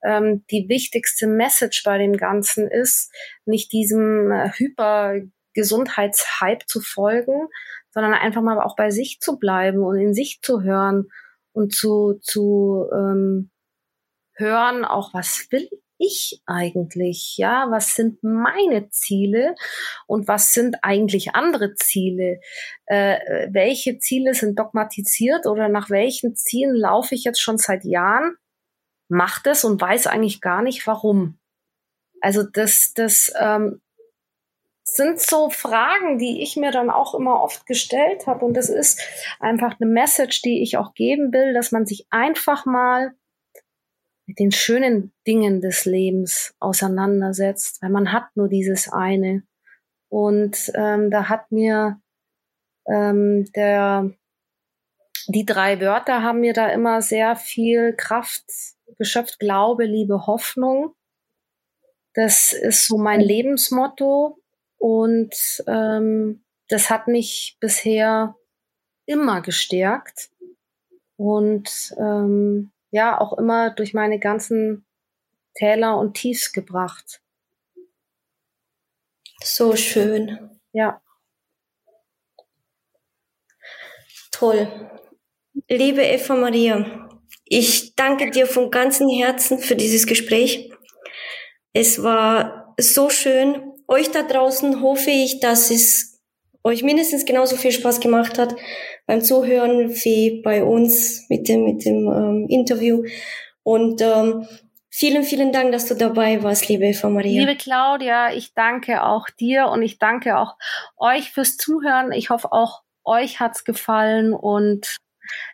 ähm, 0.02 0.44
die 0.50 0.68
wichtigste 0.68 1.26
Message 1.26 1.84
bei 1.84 1.98
dem 1.98 2.16
Ganzen 2.16 2.66
ist, 2.66 3.12
nicht 3.44 3.72
diesem 3.72 4.32
äh, 4.32 4.50
Hyper 4.50 5.20
Gesundheitshype 5.54 6.64
zu 6.66 6.80
folgen, 6.80 7.48
sondern 7.90 8.14
einfach 8.14 8.42
mal 8.42 8.60
auch 8.60 8.76
bei 8.76 8.90
sich 8.90 9.20
zu 9.20 9.38
bleiben 9.38 9.82
und 9.82 9.98
in 9.98 10.14
sich 10.14 10.40
zu 10.42 10.62
hören 10.62 11.08
und 11.52 11.74
zu, 11.74 12.18
zu 12.22 12.88
ähm, 12.92 13.50
hören, 14.34 14.84
auch 14.84 15.12
was 15.14 15.46
will 15.50 15.68
ich 16.00 16.42
eigentlich? 16.46 17.36
Ja, 17.36 17.70
was 17.70 17.94
sind 17.94 18.22
meine 18.22 18.88
Ziele 18.88 19.54
und 20.06 20.28
was 20.28 20.54
sind 20.54 20.78
eigentlich 20.82 21.34
andere 21.34 21.74
Ziele? 21.74 22.40
Äh, 22.86 23.48
welche 23.52 23.98
Ziele 23.98 24.34
sind 24.34 24.58
dogmatisiert 24.58 25.46
oder 25.46 25.68
nach 25.68 25.90
welchen 25.90 26.34
Zielen 26.34 26.74
laufe 26.74 27.14
ich 27.14 27.24
jetzt 27.24 27.40
schon 27.40 27.58
seit 27.58 27.84
Jahren? 27.84 28.36
Macht 29.08 29.46
es 29.46 29.64
und 29.64 29.80
weiß 29.80 30.06
eigentlich 30.06 30.40
gar 30.40 30.62
nicht 30.62 30.86
warum. 30.86 31.38
Also 32.22 32.44
das, 32.44 32.92
das 32.94 33.32
ähm, 33.38 33.80
sind 34.94 35.20
so 35.20 35.50
Fragen, 35.50 36.18
die 36.18 36.42
ich 36.42 36.56
mir 36.56 36.70
dann 36.70 36.90
auch 36.90 37.14
immer 37.14 37.42
oft 37.42 37.66
gestellt 37.66 38.26
habe. 38.26 38.44
Und 38.44 38.54
das 38.54 38.68
ist 38.68 39.00
einfach 39.38 39.76
eine 39.80 39.90
Message, 39.90 40.42
die 40.42 40.62
ich 40.62 40.76
auch 40.76 40.94
geben 40.94 41.32
will, 41.32 41.54
dass 41.54 41.72
man 41.72 41.86
sich 41.86 42.06
einfach 42.10 42.66
mal 42.66 43.12
mit 44.26 44.38
den 44.38 44.52
schönen 44.52 45.12
Dingen 45.26 45.60
des 45.60 45.84
Lebens 45.84 46.54
auseinandersetzt, 46.60 47.82
weil 47.82 47.90
man 47.90 48.12
hat 48.12 48.28
nur 48.34 48.48
dieses 48.48 48.92
eine. 48.92 49.42
Und 50.08 50.70
ähm, 50.74 51.10
da 51.10 51.28
hat 51.28 51.50
mir 51.50 52.00
ähm, 52.86 53.50
der 53.54 54.10
die 55.28 55.44
drei 55.44 55.80
Wörter 55.80 56.22
haben 56.22 56.40
mir 56.40 56.52
da 56.52 56.68
immer 56.68 57.02
sehr 57.02 57.36
viel 57.36 57.94
Kraft 57.94 58.44
geschöpft. 58.98 59.38
Glaube, 59.38 59.84
Liebe, 59.84 60.26
Hoffnung. 60.26 60.94
Das 62.14 62.52
ist 62.52 62.86
so 62.86 62.98
mein 62.98 63.20
Lebensmotto. 63.20 64.39
Und 64.80 65.62
ähm, 65.66 66.42
das 66.68 66.88
hat 66.88 67.06
mich 67.06 67.58
bisher 67.60 68.34
immer 69.04 69.42
gestärkt 69.42 70.30
und 71.16 71.94
ähm, 71.98 72.70
ja 72.90 73.20
auch 73.20 73.36
immer 73.36 73.68
durch 73.70 73.92
meine 73.92 74.18
ganzen 74.18 74.86
Täler 75.54 75.98
und 75.98 76.14
Tiefs 76.14 76.52
gebracht. 76.52 77.20
So 79.44 79.76
schön. 79.76 80.50
Ja. 80.72 81.02
Toll. 84.30 84.90
Liebe 85.68 86.02
Eva 86.02 86.36
Maria, 86.36 87.10
ich 87.44 87.94
danke 87.96 88.30
dir 88.30 88.46
von 88.46 88.70
ganzem 88.70 89.10
Herzen 89.10 89.58
für 89.58 89.76
dieses 89.76 90.06
Gespräch. 90.06 90.72
Es 91.74 92.02
war 92.02 92.74
so 92.78 93.10
schön 93.10 93.69
euch 93.90 94.10
da 94.12 94.22
draußen 94.22 94.80
hoffe 94.80 95.10
ich, 95.10 95.40
dass 95.40 95.70
es 95.70 96.22
euch 96.62 96.82
mindestens 96.82 97.24
genauso 97.24 97.56
viel 97.56 97.72
Spaß 97.72 98.00
gemacht 98.00 98.38
hat 98.38 98.54
beim 99.06 99.20
Zuhören 99.20 99.90
wie 99.90 100.40
bei 100.42 100.62
uns 100.62 101.28
mit 101.28 101.48
dem, 101.48 101.64
mit 101.64 101.84
dem 101.84 102.06
ähm, 102.06 102.46
Interview. 102.48 103.04
Und 103.62 104.00
ähm, 104.00 104.46
vielen, 104.88 105.24
vielen 105.24 105.52
Dank, 105.52 105.72
dass 105.72 105.86
du 105.86 105.94
dabei 105.94 106.42
warst, 106.42 106.68
liebe 106.68 106.84
Eva 106.84 107.08
Maria. 107.08 107.40
Liebe 107.40 107.56
Claudia, 107.56 108.32
ich 108.32 108.54
danke 108.54 109.02
auch 109.02 109.28
dir 109.28 109.68
und 109.68 109.82
ich 109.82 109.98
danke 109.98 110.38
auch 110.38 110.56
euch 110.96 111.32
fürs 111.32 111.56
Zuhören. 111.56 112.12
Ich 112.12 112.30
hoffe 112.30 112.52
auch 112.52 112.82
euch 113.04 113.40
hat's 113.40 113.64
gefallen 113.64 114.32
und 114.32 114.98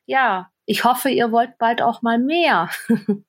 ja, 0.05 0.51
ich 0.66 0.84
hoffe, 0.84 1.09
ihr 1.09 1.32
wollt 1.32 1.57
bald 1.59 1.80
auch 1.80 2.03
mal 2.03 2.18
mehr. 2.18 2.68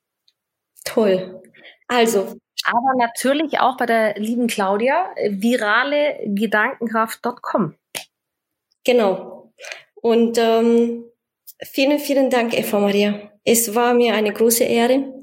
Toll. 0.85 1.41
Also. 1.89 2.37
Aber 2.63 2.93
natürlich 2.97 3.59
auch 3.59 3.75
bei 3.75 3.85
der 3.85 4.17
lieben 4.17 4.47
Claudia, 4.47 5.13
viralegedankenkraft.com. 5.27 7.75
Genau. 8.85 9.51
Und 9.95 10.37
ähm, 10.37 11.03
Vielen, 11.63 11.99
vielen 11.99 12.29
Dank, 12.29 12.57
Eva 12.57 12.79
Maria. 12.79 13.31
Es 13.45 13.75
war 13.75 13.93
mir 13.93 14.15
eine 14.15 14.33
große 14.33 14.63
Ehre. 14.63 15.13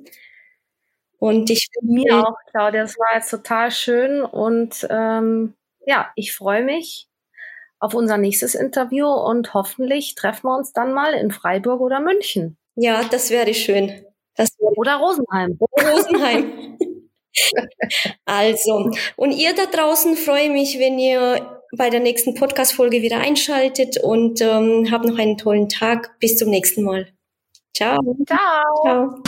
Und 1.18 1.51
ich 1.51 1.68
mir 1.83 2.18
auch, 2.20 2.37
Claudia. 2.51 2.83
Das 2.83 2.99
war 2.99 3.14
jetzt 3.14 3.31
total 3.31 3.70
schön. 3.70 4.23
Und 4.23 4.87
ähm, 4.91 5.55
ja, 5.87 6.11
ich 6.16 6.33
freue 6.35 6.64
mich 6.64 7.09
auf 7.79 7.95
unser 7.95 8.16
nächstes 8.16 8.55
Interview 8.55 9.07
und 9.07 9.55
hoffentlich 9.55 10.14
treffen 10.14 10.47
wir 10.47 10.57
uns 10.57 10.73
dann 10.73 10.93
mal 10.93 11.14
in 11.14 11.33
Freiburg 11.33 11.81
oder 11.81 12.01
München. 12.01 12.57
Ja, 12.77 13.03
das 13.05 13.31
wäre 13.31 13.55
schön. 13.55 14.05
Das 14.37 14.51
wäre 14.59 14.73
oder 14.77 14.97
Rosenheim. 14.97 15.59
Oder 15.70 15.93
Rosenheim. 15.93 16.79
also, 18.25 18.91
und 19.16 19.33
ihr 19.33 19.55
da 19.55 19.66
draußen 19.66 20.16
freue 20.16 20.51
mich, 20.51 20.79
wenn 20.79 20.99
ihr 20.99 21.61
bei 21.77 21.91
der 21.91 22.01
nächsten 22.01 22.35
Podcast-Folge 22.35 23.03
wieder 23.03 23.18
einschaltet 23.18 23.99
und 23.99 24.41
ähm, 24.41 24.89
habt 24.91 25.05
noch 25.05 25.18
einen 25.18 25.39
tollen 25.39 25.68
Tag. 25.68 26.18
Bis 26.20 26.37
zum 26.37 26.51
nächsten 26.51 26.83
Mal. 26.83 27.09
Ciao. 27.75 27.99
Ciao. 28.27 28.62
Ciao. 28.83 29.23